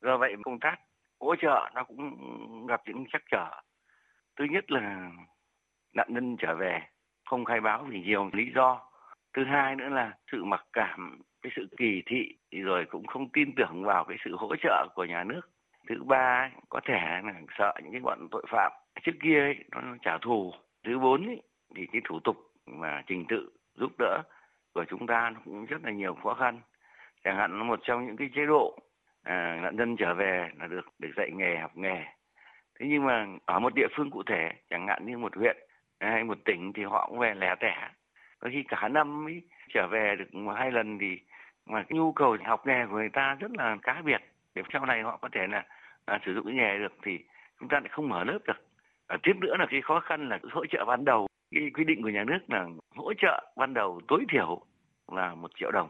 Do 0.00 0.16
vậy 0.16 0.34
công 0.42 0.58
tác 0.60 0.76
hỗ 1.20 1.36
trợ 1.36 1.70
nó 1.74 1.84
cũng 1.84 2.66
gặp 2.66 2.80
những 2.86 3.04
trắc 3.12 3.22
trở. 3.30 3.50
Thứ 4.36 4.44
nhất 4.44 4.70
là 4.70 5.10
nạn 5.94 6.06
nhân 6.10 6.36
trở 6.38 6.54
về 6.54 6.80
không 7.24 7.44
khai 7.44 7.60
báo 7.60 7.86
vì 7.88 8.02
nhiều 8.02 8.30
lý 8.32 8.52
do. 8.54 8.80
Thứ 9.32 9.44
hai 9.44 9.76
nữa 9.76 9.88
là 9.88 10.12
sự 10.32 10.44
mặc 10.44 10.66
cảm 10.72 11.20
cái 11.42 11.52
sự 11.56 11.68
kỳ 11.76 12.02
thị 12.06 12.34
rồi 12.50 12.84
cũng 12.90 13.06
không 13.06 13.28
tin 13.28 13.54
tưởng 13.56 13.84
vào 13.84 14.04
cái 14.04 14.18
sự 14.24 14.36
hỗ 14.36 14.56
trợ 14.56 14.88
của 14.94 15.04
nhà 15.04 15.24
nước. 15.24 15.40
Thứ 15.88 16.02
ba 16.04 16.50
có 16.68 16.80
thể 16.84 17.20
là 17.24 17.34
sợ 17.58 17.74
những 17.82 17.92
cái 17.92 18.00
bọn 18.00 18.28
tội 18.30 18.44
phạm. 18.48 18.72
Trước 19.02 19.12
kia 19.22 19.40
ấy, 19.40 19.64
nó 19.70 19.80
trả 20.02 20.18
thù. 20.18 20.52
Thứ 20.84 20.98
bốn 20.98 21.26
ấy, 21.26 21.42
thì 21.76 21.86
cái 21.92 22.00
thủ 22.04 22.20
tục 22.20 22.36
và 22.66 23.02
trình 23.06 23.24
tự 23.28 23.50
giúp 23.74 23.92
đỡ 23.98 24.22
của 24.74 24.84
chúng 24.84 25.06
ta 25.06 25.32
cũng 25.44 25.66
rất 25.66 25.84
là 25.84 25.90
nhiều 25.90 26.14
khó 26.14 26.34
khăn. 26.34 26.60
Chẳng 27.24 27.36
hạn 27.36 27.66
một 27.66 27.80
trong 27.82 28.06
những 28.06 28.16
cái 28.16 28.30
chế 28.34 28.46
độ 28.46 28.78
à, 29.22 29.58
nạn 29.62 29.76
nhân 29.76 29.96
trở 29.96 30.14
về 30.14 30.48
là 30.58 30.66
được 30.66 30.86
được 30.98 31.10
dạy 31.16 31.30
nghề 31.30 31.56
học 31.56 31.76
nghề. 31.76 32.04
Thế 32.78 32.86
nhưng 32.88 33.04
mà 33.04 33.26
ở 33.44 33.58
một 33.58 33.72
địa 33.74 33.86
phương 33.96 34.10
cụ 34.10 34.22
thể 34.22 34.52
chẳng 34.70 34.86
hạn 34.86 35.06
như 35.06 35.18
một 35.18 35.36
huyện 35.36 35.56
hay 36.00 36.24
một 36.24 36.38
tỉnh 36.44 36.72
thì 36.72 36.84
họ 36.84 37.06
cũng 37.08 37.18
về 37.18 37.34
lẻ 37.34 37.54
tẻ. 37.60 37.90
Có 38.38 38.48
khi 38.52 38.64
cả 38.68 38.88
năm 38.88 39.24
mới 39.24 39.42
trở 39.74 39.86
về 39.90 40.16
được 40.18 40.34
một 40.34 40.52
hai 40.52 40.72
lần 40.72 40.98
thì 40.98 41.18
mà 41.66 41.82
cái 41.82 41.98
nhu 41.98 42.12
cầu 42.12 42.36
học 42.44 42.66
nghề 42.66 42.86
của 42.86 42.96
người 42.96 43.08
ta 43.08 43.36
rất 43.40 43.50
là 43.58 43.76
cá 43.82 44.02
biệt. 44.04 44.20
Để 44.54 44.62
sau 44.72 44.86
này 44.86 45.02
họ 45.02 45.18
có 45.22 45.28
thể 45.32 45.46
là, 45.46 45.64
là 46.06 46.18
sử 46.26 46.34
dụng 46.34 46.46
cái 46.46 46.54
nghề 46.54 46.78
được 46.78 46.92
thì 47.02 47.18
chúng 47.60 47.68
ta 47.68 47.80
lại 47.80 47.88
không 47.90 48.08
mở 48.08 48.24
lớp 48.24 48.38
được. 48.46 48.66
À, 49.06 49.16
tiếp 49.22 49.36
nữa 49.40 49.56
là 49.58 49.66
cái 49.70 49.80
khó 49.82 50.00
khăn 50.00 50.28
là 50.28 50.38
hỗ 50.50 50.66
trợ 50.66 50.84
ban 50.84 51.04
đầu 51.04 51.26
cái 51.52 51.70
quy 51.74 51.84
định 51.84 52.02
của 52.02 52.08
nhà 52.08 52.24
nước 52.26 52.38
là 52.48 52.66
hỗ 52.96 53.12
trợ 53.22 53.52
ban 53.56 53.74
đầu 53.74 54.00
tối 54.08 54.24
thiểu 54.32 54.62
là 55.12 55.34
một 55.34 55.50
triệu 55.60 55.70
đồng 55.70 55.88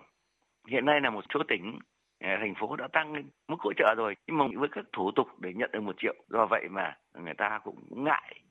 hiện 0.68 0.84
nay 0.84 1.00
là 1.00 1.10
một 1.10 1.24
số 1.34 1.40
tỉnh 1.48 1.78
à, 2.18 2.38
thành 2.40 2.54
phố 2.60 2.76
đã 2.76 2.88
tăng 2.92 3.12
lên 3.12 3.24
mức 3.48 3.56
hỗ 3.58 3.72
trợ 3.72 3.94
rồi 3.96 4.14
nhưng 4.26 4.38
mà 4.38 4.44
với 4.56 4.68
các 4.72 4.84
thủ 4.92 5.10
tục 5.16 5.26
để 5.40 5.52
nhận 5.54 5.70
được 5.72 5.80
một 5.80 5.96
triệu 5.98 6.14
do 6.28 6.46
vậy 6.50 6.64
mà 6.70 6.96
người 7.14 7.34
ta 7.38 7.60
cũng 7.64 8.04
ngại 8.04 8.42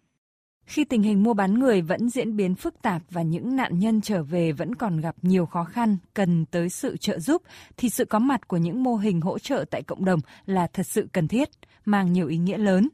khi 0.65 0.85
tình 0.85 1.03
hình 1.03 1.23
mua 1.23 1.33
bán 1.33 1.59
người 1.59 1.81
vẫn 1.81 2.09
diễn 2.09 2.35
biến 2.35 2.55
phức 2.55 2.81
tạp 2.81 3.01
và 3.09 3.21
những 3.21 3.55
nạn 3.55 3.79
nhân 3.79 4.01
trở 4.01 4.23
về 4.23 4.51
vẫn 4.51 4.75
còn 4.75 5.01
gặp 5.01 5.15
nhiều 5.21 5.45
khó 5.45 5.63
khăn, 5.63 5.97
cần 6.13 6.45
tới 6.45 6.69
sự 6.69 6.97
trợ 6.97 7.19
giúp, 7.19 7.41
thì 7.77 7.89
sự 7.89 8.05
có 8.05 8.19
mặt 8.19 8.47
của 8.47 8.57
những 8.57 8.83
mô 8.83 8.95
hình 8.95 9.21
hỗ 9.21 9.39
trợ 9.39 9.65
tại 9.71 9.83
cộng 9.83 10.05
đồng 10.05 10.19
là 10.45 10.67
thật 10.73 10.83
sự 10.85 11.07
cần 11.13 11.27
thiết, 11.27 11.49
mang 11.85 12.13
nhiều 12.13 12.27
ý 12.27 12.37
nghĩa 12.37 12.57
lớn. 12.57 12.89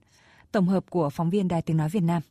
Tổng 0.52 0.66
hợp 0.66 0.84
của 0.90 1.10
phóng 1.10 1.30
viên 1.30 1.48
Đài 1.48 1.62
Tiếng 1.62 1.78
Nói 1.78 1.90
Việt 1.90 2.04
Nam. 2.04 2.22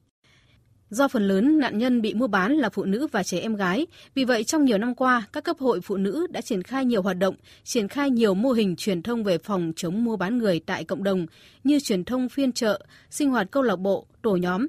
Do 0.90 1.08
phần 1.08 1.28
lớn 1.28 1.58
nạn 1.58 1.78
nhân 1.78 2.00
bị 2.02 2.14
mua 2.14 2.26
bán 2.26 2.52
là 2.52 2.68
phụ 2.68 2.84
nữ 2.84 3.06
và 3.12 3.22
trẻ 3.22 3.38
em 3.38 3.56
gái, 3.56 3.86
vì 4.14 4.24
vậy 4.24 4.44
trong 4.44 4.64
nhiều 4.64 4.78
năm 4.78 4.94
qua, 4.94 5.26
các 5.32 5.44
cấp 5.44 5.56
hội 5.58 5.80
phụ 5.80 5.96
nữ 5.96 6.26
đã 6.30 6.40
triển 6.40 6.62
khai 6.62 6.84
nhiều 6.84 7.02
hoạt 7.02 7.18
động, 7.18 7.34
triển 7.64 7.88
khai 7.88 8.10
nhiều 8.10 8.34
mô 8.34 8.52
hình 8.52 8.76
truyền 8.76 9.02
thông 9.02 9.24
về 9.24 9.38
phòng 9.38 9.72
chống 9.76 10.04
mua 10.04 10.16
bán 10.16 10.38
người 10.38 10.60
tại 10.66 10.84
cộng 10.84 11.04
đồng 11.04 11.26
như 11.64 11.80
truyền 11.80 12.04
thông 12.04 12.28
phiên 12.28 12.52
chợ, 12.52 12.80
sinh 13.10 13.30
hoạt 13.30 13.50
câu 13.50 13.62
lạc 13.62 13.76
bộ, 13.76 14.06
tổ 14.22 14.36
nhóm. 14.36 14.66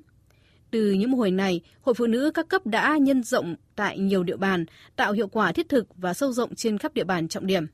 Từ 0.72 0.92
những 0.92 1.12
mô 1.12 1.18
hình 1.18 1.38
này, 1.38 1.62
hội 1.82 1.96
phụ 1.96 2.08
nữ 2.08 2.32
các 2.34 2.48
cấp 2.48 2.66
đã 2.66 2.98
nhân 2.98 3.24
rộng 3.24 3.56
tại 3.76 4.00
nhiều 4.00 4.24
địa 4.24 4.38
bàn, 4.38 4.66
tạo 4.96 5.14
hiệu 5.14 5.28
quả 5.28 5.52
thiết 5.52 5.70
thực 5.70 5.88
và 5.98 6.14
sâu 6.14 6.32
rộng 6.32 6.56
trên 6.56 6.78
khắp 6.78 6.94
địa 6.94 7.04
bàn 7.04 7.28
trọng 7.28 7.48
điểm. 7.48 7.66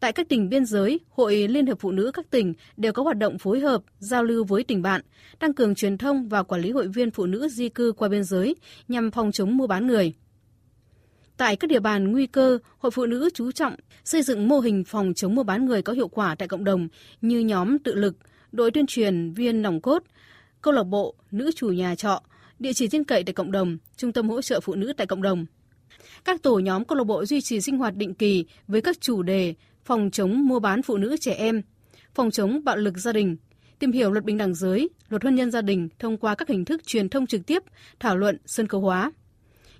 Tại 0.00 0.12
các 0.12 0.28
tỉnh 0.28 0.48
biên 0.48 0.64
giới, 0.64 1.00
Hội 1.08 1.48
Liên 1.48 1.66
hiệp 1.66 1.80
Phụ 1.80 1.90
nữ 1.90 2.10
các 2.14 2.30
tỉnh 2.30 2.54
đều 2.76 2.92
có 2.92 3.02
hoạt 3.02 3.18
động 3.18 3.38
phối 3.38 3.60
hợp, 3.60 3.82
giao 3.98 4.24
lưu 4.24 4.44
với 4.44 4.64
tỉnh 4.64 4.82
bạn, 4.82 5.00
tăng 5.38 5.52
cường 5.52 5.74
truyền 5.74 5.98
thông 5.98 6.28
và 6.28 6.42
quản 6.42 6.60
lý 6.60 6.70
hội 6.70 6.88
viên 6.88 7.10
phụ 7.10 7.26
nữ 7.26 7.48
di 7.48 7.68
cư 7.68 7.92
qua 7.96 8.08
biên 8.08 8.24
giới 8.24 8.56
nhằm 8.88 9.10
phòng 9.10 9.32
chống 9.32 9.56
mua 9.56 9.66
bán 9.66 9.86
người. 9.86 10.14
Tại 11.36 11.56
các 11.56 11.70
địa 11.70 11.80
bàn 11.80 12.12
nguy 12.12 12.26
cơ, 12.26 12.58
Hội 12.78 12.90
Phụ 12.90 13.06
nữ 13.06 13.30
chú 13.34 13.52
trọng 13.52 13.74
xây 14.04 14.22
dựng 14.22 14.48
mô 14.48 14.60
hình 14.60 14.84
phòng 14.84 15.14
chống 15.14 15.34
mua 15.34 15.42
bán 15.42 15.66
người 15.66 15.82
có 15.82 15.92
hiệu 15.92 16.08
quả 16.08 16.34
tại 16.34 16.48
cộng 16.48 16.64
đồng 16.64 16.88
như 17.20 17.40
nhóm 17.40 17.78
tự 17.78 17.94
lực, 17.94 18.16
đội 18.52 18.70
tuyên 18.70 18.86
truyền 18.86 19.32
viên 19.32 19.62
nòng 19.62 19.80
cốt, 19.80 20.02
câu 20.62 20.74
lạc 20.74 20.84
bộ, 20.84 21.14
nữ 21.30 21.50
chủ 21.56 21.68
nhà 21.68 21.94
trọ, 21.94 22.22
địa 22.58 22.72
chỉ 22.72 22.88
tin 22.88 23.04
cậy 23.04 23.22
tại 23.22 23.32
cộng 23.32 23.52
đồng, 23.52 23.78
trung 23.96 24.12
tâm 24.12 24.28
hỗ 24.28 24.42
trợ 24.42 24.60
phụ 24.60 24.74
nữ 24.74 24.92
tại 24.96 25.06
cộng 25.06 25.22
đồng. 25.22 25.46
Các 26.24 26.42
tổ 26.42 26.58
nhóm 26.58 26.84
câu 26.84 26.98
lạc 26.98 27.04
bộ 27.04 27.24
duy 27.24 27.40
trì 27.40 27.60
sinh 27.60 27.78
hoạt 27.78 27.96
định 27.96 28.14
kỳ 28.14 28.44
với 28.68 28.80
các 28.80 29.00
chủ 29.00 29.22
đề 29.22 29.54
phòng 29.88 30.10
chống 30.10 30.46
mua 30.46 30.58
bán 30.58 30.82
phụ 30.82 30.96
nữ 30.96 31.16
trẻ 31.20 31.32
em, 31.32 31.62
phòng 32.14 32.30
chống 32.30 32.64
bạo 32.64 32.76
lực 32.76 32.98
gia 32.98 33.12
đình, 33.12 33.36
tìm 33.78 33.92
hiểu 33.92 34.12
luật 34.12 34.24
bình 34.24 34.38
đẳng 34.38 34.54
giới, 34.54 34.88
luật 35.08 35.24
hôn 35.24 35.34
nhân 35.34 35.50
gia 35.50 35.62
đình 35.62 35.88
thông 35.98 36.16
qua 36.16 36.34
các 36.34 36.48
hình 36.48 36.64
thức 36.64 36.86
truyền 36.86 37.08
thông 37.08 37.26
trực 37.26 37.46
tiếp, 37.46 37.62
thảo 38.00 38.16
luận, 38.16 38.38
sân 38.46 38.66
khấu 38.66 38.80
hóa. 38.80 39.12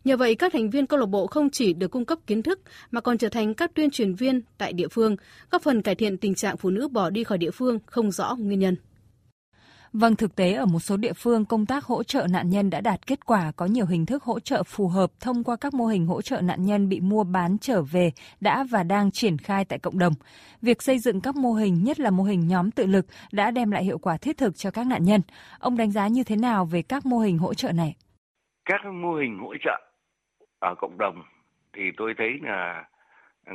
Nhờ 0.05 0.17
vậy, 0.17 0.35
các 0.35 0.53
thành 0.53 0.71
viên 0.71 0.87
câu 0.87 0.99
lạc 0.99 1.07
bộ 1.07 1.27
không 1.27 1.51
chỉ 1.51 1.73
được 1.73 1.89
cung 1.89 2.05
cấp 2.05 2.19
kiến 2.27 2.43
thức 2.43 2.61
mà 2.91 3.01
còn 3.01 3.19
trở 3.19 3.29
thành 3.29 3.55
các 3.55 3.75
tuyên 3.75 3.91
truyền 3.91 4.15
viên 4.15 4.41
tại 4.59 4.73
địa 4.73 4.89
phương, 4.89 5.17
góp 5.51 5.63
phần 5.63 5.83
cải 5.83 5.95
thiện 5.95 6.17
tình 6.17 6.35
trạng 6.35 6.57
phụ 6.57 6.71
nữ 6.71 6.89
bỏ 6.89 7.11
đi 7.11 7.25
khỏi 7.25 7.39
địa 7.39 7.51
phương 7.51 7.79
không 7.87 8.11
rõ 8.11 8.37
nguyên 8.39 8.59
nhân. 8.59 8.77
Vâng, 9.93 10.17
thực 10.17 10.37
tế 10.37 10.53
ở 10.53 10.67
một 10.67 10.79
số 10.79 10.97
địa 10.97 11.13
phương 11.13 11.45
công 11.45 11.67
tác 11.67 11.85
hỗ 11.85 12.03
trợ 12.03 12.27
nạn 12.31 12.51
nhân 12.51 12.71
đã 12.71 12.81
đạt 12.81 13.07
kết 13.07 13.27
quả 13.27 13.53
có 13.57 13.67
nhiều 13.67 13.87
hình 13.87 14.07
thức 14.07 14.23
hỗ 14.23 14.41
trợ 14.41 14.63
phù 14.63 14.89
hợp 14.89 15.11
thông 15.21 15.45
qua 15.45 15.57
các 15.61 15.75
mô 15.75 15.87
hình 15.87 16.07
hỗ 16.07 16.23
trợ 16.23 16.41
nạn 16.41 16.65
nhân 16.65 16.89
bị 16.89 17.01
mua 17.01 17.25
bán 17.25 17.59
trở 17.61 17.83
về 17.83 18.11
đã 18.41 18.65
và 18.71 18.83
đang 18.83 19.11
triển 19.11 19.39
khai 19.39 19.65
tại 19.65 19.79
cộng 19.79 19.99
đồng. 19.99 20.13
Việc 20.63 20.83
xây 20.83 20.99
dựng 20.99 21.21
các 21.21 21.37
mô 21.37 21.53
hình, 21.53 21.85
nhất 21.85 22.01
là 22.01 22.11
mô 22.11 22.25
hình 22.25 22.49
nhóm 22.49 22.71
tự 22.71 22.87
lực 22.87 23.07
đã 23.33 23.51
đem 23.51 23.71
lại 23.71 23.85
hiệu 23.85 23.99
quả 23.99 24.17
thiết 24.17 24.37
thực 24.37 24.57
cho 24.57 24.71
các 24.71 24.87
nạn 24.87 25.05
nhân. 25.05 25.21
Ông 25.59 25.77
đánh 25.77 25.91
giá 25.91 26.09
như 26.09 26.25
thế 26.25 26.37
nào 26.37 26.65
về 26.65 26.83
các 26.83 27.07
mô 27.07 27.19
hình 27.19 27.39
hỗ 27.39 27.55
trợ 27.55 27.73
này? 27.73 27.97
Các 28.65 28.81
mô 28.93 29.15
hình 29.15 29.39
hỗ 29.41 29.55
trợ 29.65 29.81
ở 30.59 30.75
cộng 30.79 30.99
đồng 30.99 31.23
thì 31.73 31.83
tôi 31.97 32.15
thấy 32.19 32.29
là 32.43 32.85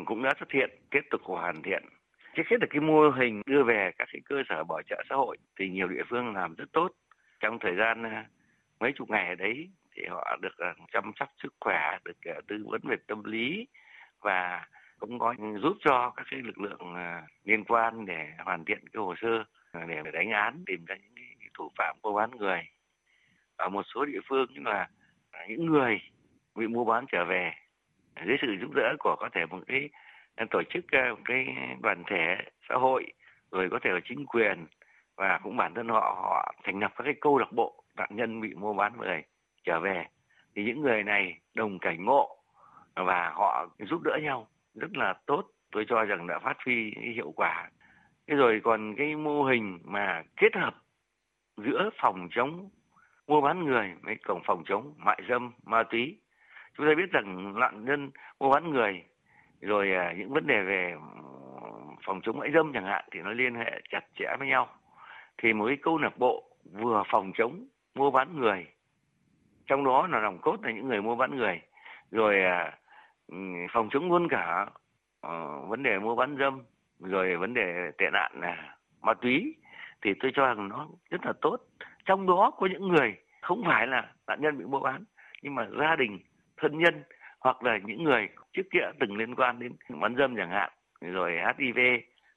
cũng 0.06 0.24
đã 0.24 0.30
xuất 0.40 0.52
hiện, 0.54 0.70
tiếp 0.92 1.02
tục 1.12 1.22
hoàn 1.24 1.62
thiện 1.64 1.84
trước 2.36 2.44
hết 2.48 2.58
là 2.62 2.68
cái 2.70 2.82
mô 2.82 3.10
hình 3.10 3.42
đưa 3.46 3.64
về 3.64 3.92
các 3.98 4.08
cái 4.12 4.22
cơ 4.26 4.44
sở 4.50 4.64
bảo 4.64 4.82
trợ 4.90 5.04
xã 5.10 5.16
hội 5.16 5.38
thì 5.60 5.70
nhiều 5.70 5.88
địa 5.88 6.04
phương 6.10 6.34
làm 6.34 6.56
rất 6.56 6.72
tốt. 6.72 6.90
Trong 7.40 7.60
thời 7.60 7.76
gian 7.76 8.04
à, 8.04 8.26
mấy 8.80 8.92
chục 8.92 9.10
ngày 9.10 9.28
ở 9.28 9.36
đấy 9.36 9.70
thì 9.96 10.06
họ 10.10 10.38
được 10.42 10.58
à, 10.58 10.74
chăm 10.92 11.12
sóc 11.20 11.30
sức 11.44 11.54
khỏe, 11.60 11.98
được 12.06 12.18
à, 12.22 12.42
tư 12.48 12.66
vấn 12.66 12.82
về 12.84 12.96
tâm 13.08 13.24
lý 13.24 13.68
và 14.22 14.68
cũng 15.00 15.20
có 15.20 15.36
giúp 15.62 15.78
cho 15.80 16.14
các 16.16 16.26
cái 16.32 16.42
lực 16.44 16.60
lượng 16.60 16.96
liên 17.44 17.64
quan 17.64 18.06
để 18.06 18.28
hoàn 18.40 18.66
thiện 18.66 18.80
cái 18.80 19.02
hồ 19.04 19.16
sơ 19.22 19.44
để 19.88 20.12
đánh 20.14 20.32
án, 20.32 20.64
tìm 20.66 20.86
ra 20.86 20.96
những 20.96 21.16
cái 21.16 21.50
thủ 21.54 21.72
phạm 21.78 21.98
mua 22.04 22.14
bán 22.14 22.32
người. 22.32 22.62
Ở 23.56 23.70
một 23.70 23.86
số 23.96 24.06
địa 24.06 24.20
phương 24.30 24.46
như 24.54 24.62
là 24.64 24.90
những 25.48 25.66
người 25.66 26.02
bị 26.56 26.68
mua 26.68 26.86
bán 26.86 27.06
trở 27.12 27.26
về, 27.26 27.54
dưới 28.26 28.38
sự 28.42 28.48
giúp 28.62 28.72
đỡ 28.74 28.96
của 29.00 29.16
có 29.20 29.30
thể 29.34 29.46
một 29.46 29.60
cái 29.68 29.90
tổ 30.50 30.64
chức 30.70 30.86
ờ, 30.92 31.16
cái 31.26 31.46
đoàn 31.82 32.04
thể 32.08 32.36
xã 32.70 32.76
hội, 32.76 33.14
rồi 33.52 33.70
có 33.72 33.80
thể 33.82 33.90
là 33.90 34.00
chính 34.04 34.26
quyền 34.26 34.66
và 35.16 35.40
cũng 35.44 35.58
bản 35.58 35.74
thân 35.74 35.90
họ 35.90 36.16
họ 36.22 36.54
thành 36.64 36.80
lập 36.80 36.92
các 36.96 37.04
cái 37.04 37.14
câu 37.22 37.38
lạc 37.38 37.52
bộ 37.52 37.84
nạn 37.98 38.10
nhân 38.12 38.42
bị 38.42 38.54
mua 38.54 38.74
bán 38.74 38.98
người 38.98 39.24
trở 39.64 39.80
về. 39.80 40.06
Thì 40.56 40.64
những 40.64 40.82
người 40.82 41.04
này 41.04 41.40
đồng 41.56 41.80
cảnh 41.80 42.06
ngộ 42.06 42.38
và 42.96 43.30
họ 43.30 43.68
giúp 43.80 44.02
đỡ 44.04 44.18
nhau 44.24 44.48
rất 44.76 44.98
là 44.98 45.14
tốt. 45.26 45.44
Tôi 45.72 45.86
cho 45.90 46.04
rằng 46.04 46.28
đã 46.28 46.40
phát 46.40 46.58
huy 46.66 46.94
hiệu 47.16 47.32
quả. 47.36 47.70
Thế 48.28 48.36
rồi 48.36 48.62
còn 48.64 48.96
cái 48.98 49.16
mô 49.16 49.44
hình 49.44 49.80
mà 49.84 50.24
kết 50.38 50.56
hợp 50.56 50.74
giữa 51.58 51.90
phòng 52.02 52.28
chống 52.32 52.70
mua 53.28 53.42
bán 53.42 53.66
người 53.66 53.94
với 54.02 54.16
cổng 54.16 54.42
phòng 54.46 54.64
chống 54.66 54.94
mại 54.98 55.22
dâm 55.30 55.52
ma 55.66 55.84
túy. 55.84 56.20
Chúng 56.78 56.88
ta 56.88 56.94
biết 56.98 57.12
rằng 57.12 57.60
nạn 57.60 57.86
nhân 57.86 58.12
mua 58.40 58.50
bán 58.50 58.70
người 58.70 59.04
rồi 59.64 59.94
à, 59.94 60.14
những 60.18 60.30
vấn 60.30 60.48
đề 60.48 60.62
về 60.62 60.92
ừ, 60.92 61.70
phòng 62.06 62.22
chống 62.24 62.40
mại 62.40 62.52
dâm 62.52 62.74
chẳng 62.74 62.86
hạn 62.86 63.06
thì 63.12 63.20
nó 63.20 63.32
liên 63.32 63.56
hệ 63.56 63.82
chặt 63.90 64.04
chẽ 64.20 64.36
với 64.40 64.48
nhau. 64.48 64.68
Thì 65.38 65.54
một 65.54 65.68
cái 65.68 65.78
câu 65.82 65.98
lạc 65.98 66.18
bộ 66.18 66.44
vừa 66.72 67.04
phòng 67.12 67.32
chống 67.36 67.66
mua 67.96 68.12
bán 68.12 68.40
người 68.40 68.68
trong 69.68 69.84
đó 69.84 70.08
là 70.08 70.22
nòng 70.22 70.40
cốt 70.42 70.58
là 70.64 70.72
những 70.72 70.88
người 70.88 71.02
mua 71.02 71.16
bán 71.16 71.38
người. 71.38 71.62
Rồi 72.12 72.44
à, 72.44 72.78
ừ, 73.28 73.38
phòng 73.72 73.90
chống 73.92 74.12
luôn 74.12 74.28
cả 74.30 74.68
uh, 75.28 75.70
vấn 75.70 75.84
đề 75.84 76.00
mua 76.00 76.16
bán 76.16 76.38
dâm 76.40 76.64
rồi 77.00 77.38
vấn 77.38 77.54
đề 77.54 77.92
tệ 77.98 78.06
nạn 78.14 78.32
là 78.40 78.76
ma 79.02 79.14
túy 79.14 79.56
thì 80.02 80.14
tôi 80.20 80.32
cho 80.36 80.46
rằng 80.46 80.70
nó 80.70 80.88
rất 81.10 81.26
là 81.26 81.34
tốt. 81.42 81.58
Trong 82.06 82.28
đó 82.28 82.52
có 82.58 82.68
những 82.72 82.88
người 82.88 83.16
không 83.42 83.64
phải 83.66 83.88
là 83.88 84.12
nạn 84.28 84.42
nhân 84.42 84.58
bị 84.58 84.66
mua 84.66 84.80
bán 84.80 85.04
nhưng 85.42 85.56
mà 85.56 85.68
gia 85.80 85.96
đình 85.96 86.20
thân 86.58 86.78
nhân 86.78 87.04
hoặc 87.44 87.64
là 87.64 87.78
những 87.78 88.04
người 88.04 88.28
trước 88.54 88.64
kia 88.72 88.80
từng 89.00 89.18
liên 89.18 89.36
quan 89.36 89.60
đến 89.60 89.72
bán 90.02 90.16
dâm 90.16 90.36
chẳng 90.36 90.50
hạn, 90.50 90.72
rồi 91.02 91.32
HIV 91.32 91.78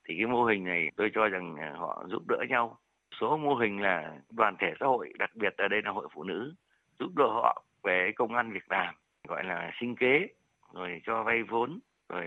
thì 0.05 0.17
cái 0.19 0.27
mô 0.27 0.45
hình 0.45 0.65
này 0.65 0.91
tôi 0.97 1.11
cho 1.15 1.29
rằng 1.29 1.57
họ 1.77 2.05
giúp 2.09 2.23
đỡ 2.29 2.45
nhau. 2.49 2.79
Số 3.21 3.37
mô 3.37 3.55
hình 3.55 3.81
là 3.83 4.13
đoàn 4.31 4.57
thể 4.59 4.73
xã 4.81 4.87
hội, 4.87 5.13
đặc 5.19 5.31
biệt 5.35 5.57
ở 5.57 5.69
đây 5.69 5.83
là 5.83 5.91
hội 5.91 6.09
phụ 6.13 6.25
nữ, 6.25 6.55
giúp 6.99 7.11
đỡ 7.17 7.27
họ 7.27 7.65
về 7.83 8.13
công 8.17 8.35
ăn 8.35 8.53
việc 8.53 8.71
làm, 8.71 8.95
gọi 9.29 9.45
là 9.45 9.71
sinh 9.81 9.97
kế, 9.97 10.27
rồi 10.73 11.01
cho 11.05 11.23
vay 11.23 11.43
vốn, 11.43 11.79
rồi 12.09 12.27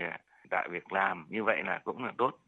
tạo 0.50 0.68
việc 0.70 0.92
làm, 0.92 1.26
như 1.28 1.44
vậy 1.44 1.62
là 1.62 1.80
cũng 1.84 2.04
là 2.04 2.12
tốt. 2.18 2.38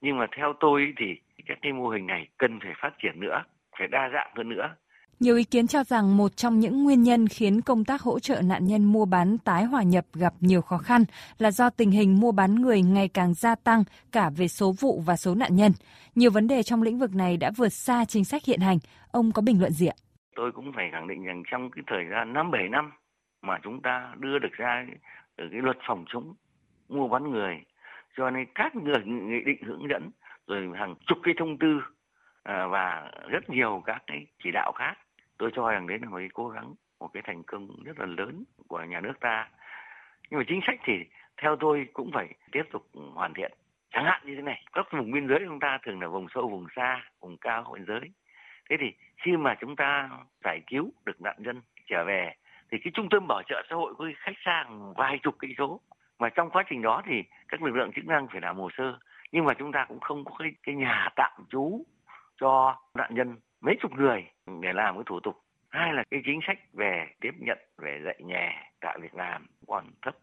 Nhưng 0.00 0.18
mà 0.18 0.26
theo 0.36 0.52
tôi 0.60 0.92
thì 0.96 1.20
các 1.46 1.58
cái 1.62 1.72
mô 1.72 1.88
hình 1.88 2.06
này 2.06 2.28
cần 2.38 2.60
phải 2.60 2.74
phát 2.76 2.92
triển 2.98 3.20
nữa, 3.20 3.42
phải 3.78 3.88
đa 3.88 4.10
dạng 4.12 4.30
hơn 4.34 4.48
nữa 4.48 4.74
nhiều 5.20 5.36
ý 5.36 5.44
kiến 5.44 5.66
cho 5.66 5.84
rằng 5.84 6.16
một 6.16 6.36
trong 6.36 6.60
những 6.60 6.84
nguyên 6.84 7.02
nhân 7.02 7.28
khiến 7.28 7.60
công 7.60 7.84
tác 7.84 8.02
hỗ 8.02 8.18
trợ 8.18 8.40
nạn 8.40 8.64
nhân 8.64 8.84
mua 8.84 9.04
bán 9.04 9.38
tái 9.38 9.64
hòa 9.64 9.82
nhập 9.82 10.04
gặp 10.14 10.34
nhiều 10.40 10.62
khó 10.62 10.78
khăn 10.78 11.04
là 11.38 11.50
do 11.50 11.70
tình 11.70 11.90
hình 11.90 12.20
mua 12.20 12.32
bán 12.32 12.54
người 12.54 12.82
ngày 12.82 13.08
càng 13.08 13.34
gia 13.34 13.54
tăng 13.54 13.84
cả 14.12 14.30
về 14.36 14.48
số 14.48 14.72
vụ 14.80 15.02
và 15.06 15.16
số 15.16 15.34
nạn 15.34 15.56
nhân. 15.56 15.72
Nhiều 16.14 16.30
vấn 16.30 16.48
đề 16.48 16.62
trong 16.62 16.82
lĩnh 16.82 16.98
vực 16.98 17.14
này 17.14 17.36
đã 17.36 17.50
vượt 17.56 17.68
xa 17.68 18.04
chính 18.04 18.24
sách 18.24 18.44
hiện 18.44 18.60
hành. 18.60 18.78
Ông 19.10 19.32
có 19.32 19.42
bình 19.42 19.60
luận 19.60 19.72
gì 19.72 19.86
ạ? 19.86 19.96
Tôi 20.36 20.52
cũng 20.52 20.72
phải 20.76 20.88
khẳng 20.92 21.08
định 21.08 21.24
rằng 21.24 21.42
trong 21.50 21.70
cái 21.70 21.84
thời 21.86 22.04
gian 22.10 22.32
5-7 22.32 22.70
năm 22.70 22.90
mà 23.42 23.58
chúng 23.62 23.82
ta 23.82 24.14
đưa 24.18 24.38
được 24.38 24.52
ra 24.52 24.86
ở 25.36 25.44
cái 25.52 25.60
luật 25.62 25.76
phòng 25.88 26.04
chống 26.12 26.34
mua 26.88 27.08
bán 27.08 27.30
người, 27.30 27.54
cho 28.16 28.30
nên 28.30 28.44
các 28.54 28.76
người 28.76 29.02
nghị 29.06 29.40
định 29.46 29.62
hướng 29.66 29.88
dẫn, 29.88 30.10
rồi 30.46 30.68
hàng 30.78 30.94
chục 31.06 31.18
cái 31.22 31.34
thông 31.38 31.58
tư 31.58 31.80
Ờ, 32.42 32.68
và 32.68 33.10
rất 33.28 33.50
nhiều 33.50 33.82
các 33.86 34.02
cái 34.06 34.26
chỉ 34.42 34.50
đạo 34.50 34.72
khác. 34.72 34.94
Tôi 35.38 35.50
cho 35.54 35.70
rằng 35.70 35.86
đấy 35.86 35.98
là 36.02 36.08
một 36.08 36.16
cái 36.16 36.28
cố 36.34 36.48
gắng 36.48 36.74
một 37.00 37.08
cái 37.12 37.22
thành 37.26 37.42
công 37.42 37.68
rất 37.84 37.98
là 37.98 38.06
lớn 38.06 38.44
của 38.68 38.82
nhà 38.82 39.00
nước 39.00 39.20
ta. 39.20 39.48
Nhưng 40.30 40.38
mà 40.38 40.44
chính 40.48 40.60
sách 40.66 40.80
thì 40.84 40.92
theo 41.42 41.56
tôi 41.56 41.88
cũng 41.92 42.10
phải 42.14 42.28
tiếp 42.52 42.62
tục 42.72 42.86
hoàn 43.14 43.34
thiện. 43.34 43.52
Chẳng 43.92 44.04
hạn 44.04 44.22
như 44.24 44.36
thế 44.36 44.42
này 44.42 44.64
các 44.72 44.86
vùng 44.92 45.10
biên 45.10 45.28
giới 45.28 45.38
chúng 45.46 45.60
ta 45.60 45.78
thường 45.82 46.00
là 46.00 46.08
vùng 46.08 46.26
sâu 46.34 46.48
vùng 46.48 46.66
xa 46.76 47.04
vùng 47.20 47.36
cao 47.36 47.72
biên 47.74 47.86
giới. 47.86 48.00
Thế 48.70 48.76
thì 48.80 48.92
khi 49.16 49.36
mà 49.36 49.54
chúng 49.60 49.76
ta 49.76 50.10
giải 50.44 50.60
cứu 50.66 50.92
được 51.06 51.20
nạn 51.20 51.36
nhân 51.38 51.60
trở 51.86 52.04
về 52.04 52.34
thì 52.70 52.78
cái 52.84 52.90
trung 52.94 53.08
tâm 53.10 53.26
bảo 53.28 53.42
trợ 53.48 53.62
xã 53.70 53.76
hội 53.76 53.94
có 53.98 54.04
khách 54.16 54.36
sang 54.44 54.94
vài 54.96 55.18
chục 55.22 55.34
cây 55.38 55.54
số. 55.58 55.80
Mà 56.18 56.28
trong 56.28 56.50
quá 56.50 56.64
trình 56.70 56.82
đó 56.82 57.02
thì 57.06 57.22
các 57.48 57.62
lực 57.62 57.74
lượng 57.74 57.92
chức 57.92 58.06
năng 58.06 58.28
phải 58.28 58.40
làm 58.40 58.56
hồ 58.56 58.68
sơ. 58.76 58.98
Nhưng 59.32 59.44
mà 59.44 59.54
chúng 59.54 59.72
ta 59.72 59.84
cũng 59.88 60.00
không 60.00 60.24
có 60.24 60.34
cái, 60.38 60.52
cái 60.62 60.74
nhà 60.74 61.08
tạm 61.16 61.32
trú 61.50 61.84
cho 62.40 62.76
nạn 62.94 63.14
nhân 63.14 63.36
mấy 63.60 63.74
chục 63.82 63.92
người 63.92 64.24
để 64.62 64.72
làm 64.72 64.94
cái 64.94 65.04
thủ 65.06 65.20
tục 65.20 65.36
hai 65.68 65.92
là 65.92 66.04
cái 66.10 66.20
chính 66.24 66.40
sách 66.46 66.58
về 66.72 67.06
tiếp 67.20 67.32
nhận 67.38 67.58
về 67.78 68.00
dạy 68.04 68.20
nghề 68.24 68.48
tạo 68.80 68.98
việc 69.02 69.14
làm 69.14 69.46
còn 69.66 69.84
thấp 70.02 70.14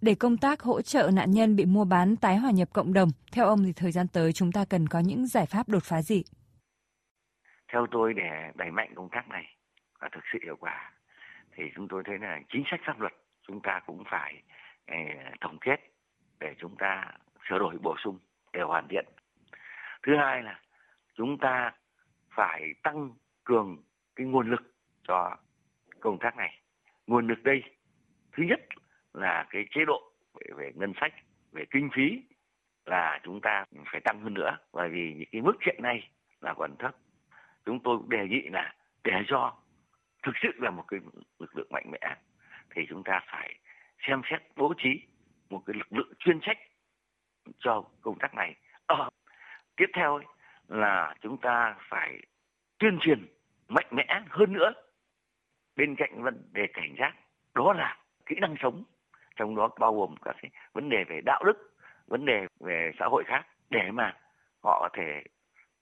để 0.00 0.14
công 0.20 0.36
tác 0.36 0.60
hỗ 0.60 0.82
trợ 0.82 1.10
nạn 1.14 1.30
nhân 1.30 1.56
bị 1.56 1.64
mua 1.64 1.84
bán 1.84 2.16
tái 2.16 2.36
hòa 2.36 2.50
nhập 2.50 2.68
cộng 2.72 2.92
đồng, 2.92 3.08
theo 3.32 3.46
ông 3.46 3.58
thì 3.64 3.72
thời 3.76 3.92
gian 3.92 4.06
tới 4.12 4.32
chúng 4.32 4.52
ta 4.52 4.64
cần 4.70 4.86
có 4.86 4.98
những 5.04 5.26
giải 5.26 5.46
pháp 5.46 5.68
đột 5.68 5.82
phá 5.82 6.02
gì? 6.02 6.22
Theo 7.72 7.86
tôi 7.90 8.14
để 8.14 8.52
đẩy 8.54 8.70
mạnh 8.70 8.94
công 8.94 9.08
tác 9.08 9.28
này 9.28 9.56
và 10.00 10.08
thực 10.12 10.24
sự 10.32 10.38
hiệu 10.44 10.56
quả 10.60 10.92
thì 11.56 11.62
chúng 11.74 11.88
tôi 11.88 12.02
thấy 12.06 12.18
là 12.18 12.40
chính 12.52 12.62
sách 12.70 12.80
pháp 12.86 13.00
luật 13.00 13.12
chúng 13.48 13.60
ta 13.60 13.80
cũng 13.86 14.02
phải 14.10 14.42
eh, 14.86 15.16
tổng 15.40 15.58
kết 15.60 15.76
để 16.40 16.54
chúng 16.58 16.76
ta 16.78 17.12
sửa 17.48 17.58
đổi 17.58 17.78
bổ 17.82 17.94
sung 18.04 18.18
để 18.52 18.60
hoàn 18.62 18.88
thiện. 18.88 19.04
Thứ 20.06 20.12
hai 20.18 20.42
là 20.42 20.60
chúng 21.16 21.38
ta 21.38 21.72
phải 22.30 22.74
tăng 22.82 23.10
cường 23.44 23.82
cái 24.16 24.26
nguồn 24.26 24.50
lực 24.50 24.74
cho 25.08 25.36
công 26.00 26.18
tác 26.18 26.36
này. 26.36 26.60
Nguồn 27.06 27.26
lực 27.26 27.42
đây 27.42 27.62
thứ 28.32 28.42
nhất 28.42 28.60
là 29.12 29.46
cái 29.50 29.66
chế 29.70 29.84
độ 29.84 30.12
về, 30.34 30.46
về 30.56 30.72
ngân 30.74 30.92
sách, 31.00 31.14
về 31.52 31.64
kinh 31.70 31.90
phí 31.94 32.22
là 32.84 33.20
chúng 33.22 33.40
ta 33.40 33.64
phải 33.92 34.00
tăng 34.00 34.20
hơn 34.20 34.34
nữa 34.34 34.58
bởi 34.72 34.88
vì 34.88 35.14
những 35.14 35.28
cái 35.32 35.42
mức 35.42 35.56
hiện 35.66 35.76
nay 35.82 36.10
là 36.40 36.54
còn 36.54 36.76
thấp. 36.78 36.96
Chúng 37.64 37.80
tôi 37.84 37.98
cũng 37.98 38.10
đề 38.10 38.28
nghị 38.28 38.48
là 38.48 38.74
để 39.04 39.12
cho 39.26 39.56
thực 40.22 40.32
sự 40.42 40.48
là 40.56 40.70
một 40.70 40.84
cái 40.88 41.00
lực 41.38 41.56
lượng 41.56 41.68
mạnh 41.70 41.90
mẽ 41.90 42.16
thì 42.70 42.82
chúng 42.88 43.02
ta 43.04 43.20
phải 43.26 43.58
xem 44.08 44.22
xét 44.30 44.42
bố 44.56 44.74
trí 44.78 45.00
một 45.50 45.62
cái 45.66 45.74
lực 45.74 45.92
lượng 45.92 46.12
chuyên 46.18 46.40
trách 46.40 46.58
cho 47.58 47.84
công 48.00 48.18
tác 48.18 48.34
này. 48.34 48.54
Ờ, 48.86 49.10
tiếp 49.76 49.86
theo 49.94 50.16
ấy, 50.16 50.24
là 50.68 51.14
chúng 51.22 51.36
ta 51.42 51.76
phải 51.90 52.18
tuyên 52.78 52.98
truyền 53.00 53.26
mạnh 53.68 53.86
mẽ 53.90 54.06
hơn 54.30 54.52
nữa 54.52 54.72
bên 55.76 55.94
cạnh 55.98 56.22
vấn 56.22 56.48
đề 56.52 56.62
cảnh 56.74 56.94
giác 56.98 57.12
đó 57.54 57.72
là 57.72 57.96
kỹ 58.26 58.36
năng 58.40 58.54
sống 58.62 58.84
trong 59.36 59.56
đó 59.56 59.68
bao 59.80 59.94
gồm 59.94 60.14
các 60.24 60.36
cái 60.42 60.50
vấn 60.72 60.88
đề 60.88 61.04
về 61.08 61.20
đạo 61.24 61.42
đức 61.46 61.74
vấn 62.06 62.24
đề 62.24 62.46
về 62.60 62.90
xã 62.98 63.06
hội 63.10 63.24
khác 63.26 63.46
để 63.70 63.90
mà 63.92 64.12
họ 64.62 64.80
có 64.80 64.88
thể 64.96 65.22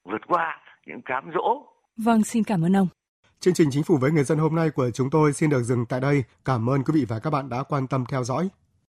vượt 0.03 0.21
qua 0.27 0.61
những 0.85 1.01
cám 1.01 1.31
dỗ. 1.33 1.65
Vâng, 1.97 2.23
xin 2.23 2.43
cảm 2.43 2.61
ơn 2.61 2.75
ông. 2.75 2.87
Chương 3.39 3.53
trình 3.53 3.69
Chính 3.71 3.83
phủ 3.83 3.97
với 4.01 4.11
người 4.11 4.23
dân 4.23 4.37
hôm 4.37 4.55
nay 4.55 4.69
của 4.75 4.91
chúng 4.91 5.09
tôi 5.09 5.33
xin 5.33 5.49
được 5.49 5.63
dừng 5.63 5.85
tại 5.89 6.01
đây. 6.01 6.23
Cảm 6.45 6.69
ơn 6.69 6.83
quý 6.83 6.93
vị 6.95 7.05
và 7.09 7.19
các 7.23 7.29
bạn 7.29 7.49
đã 7.49 7.63
quan 7.69 7.87
tâm 7.87 8.03
theo 8.11 8.23
dõi. 8.23 8.49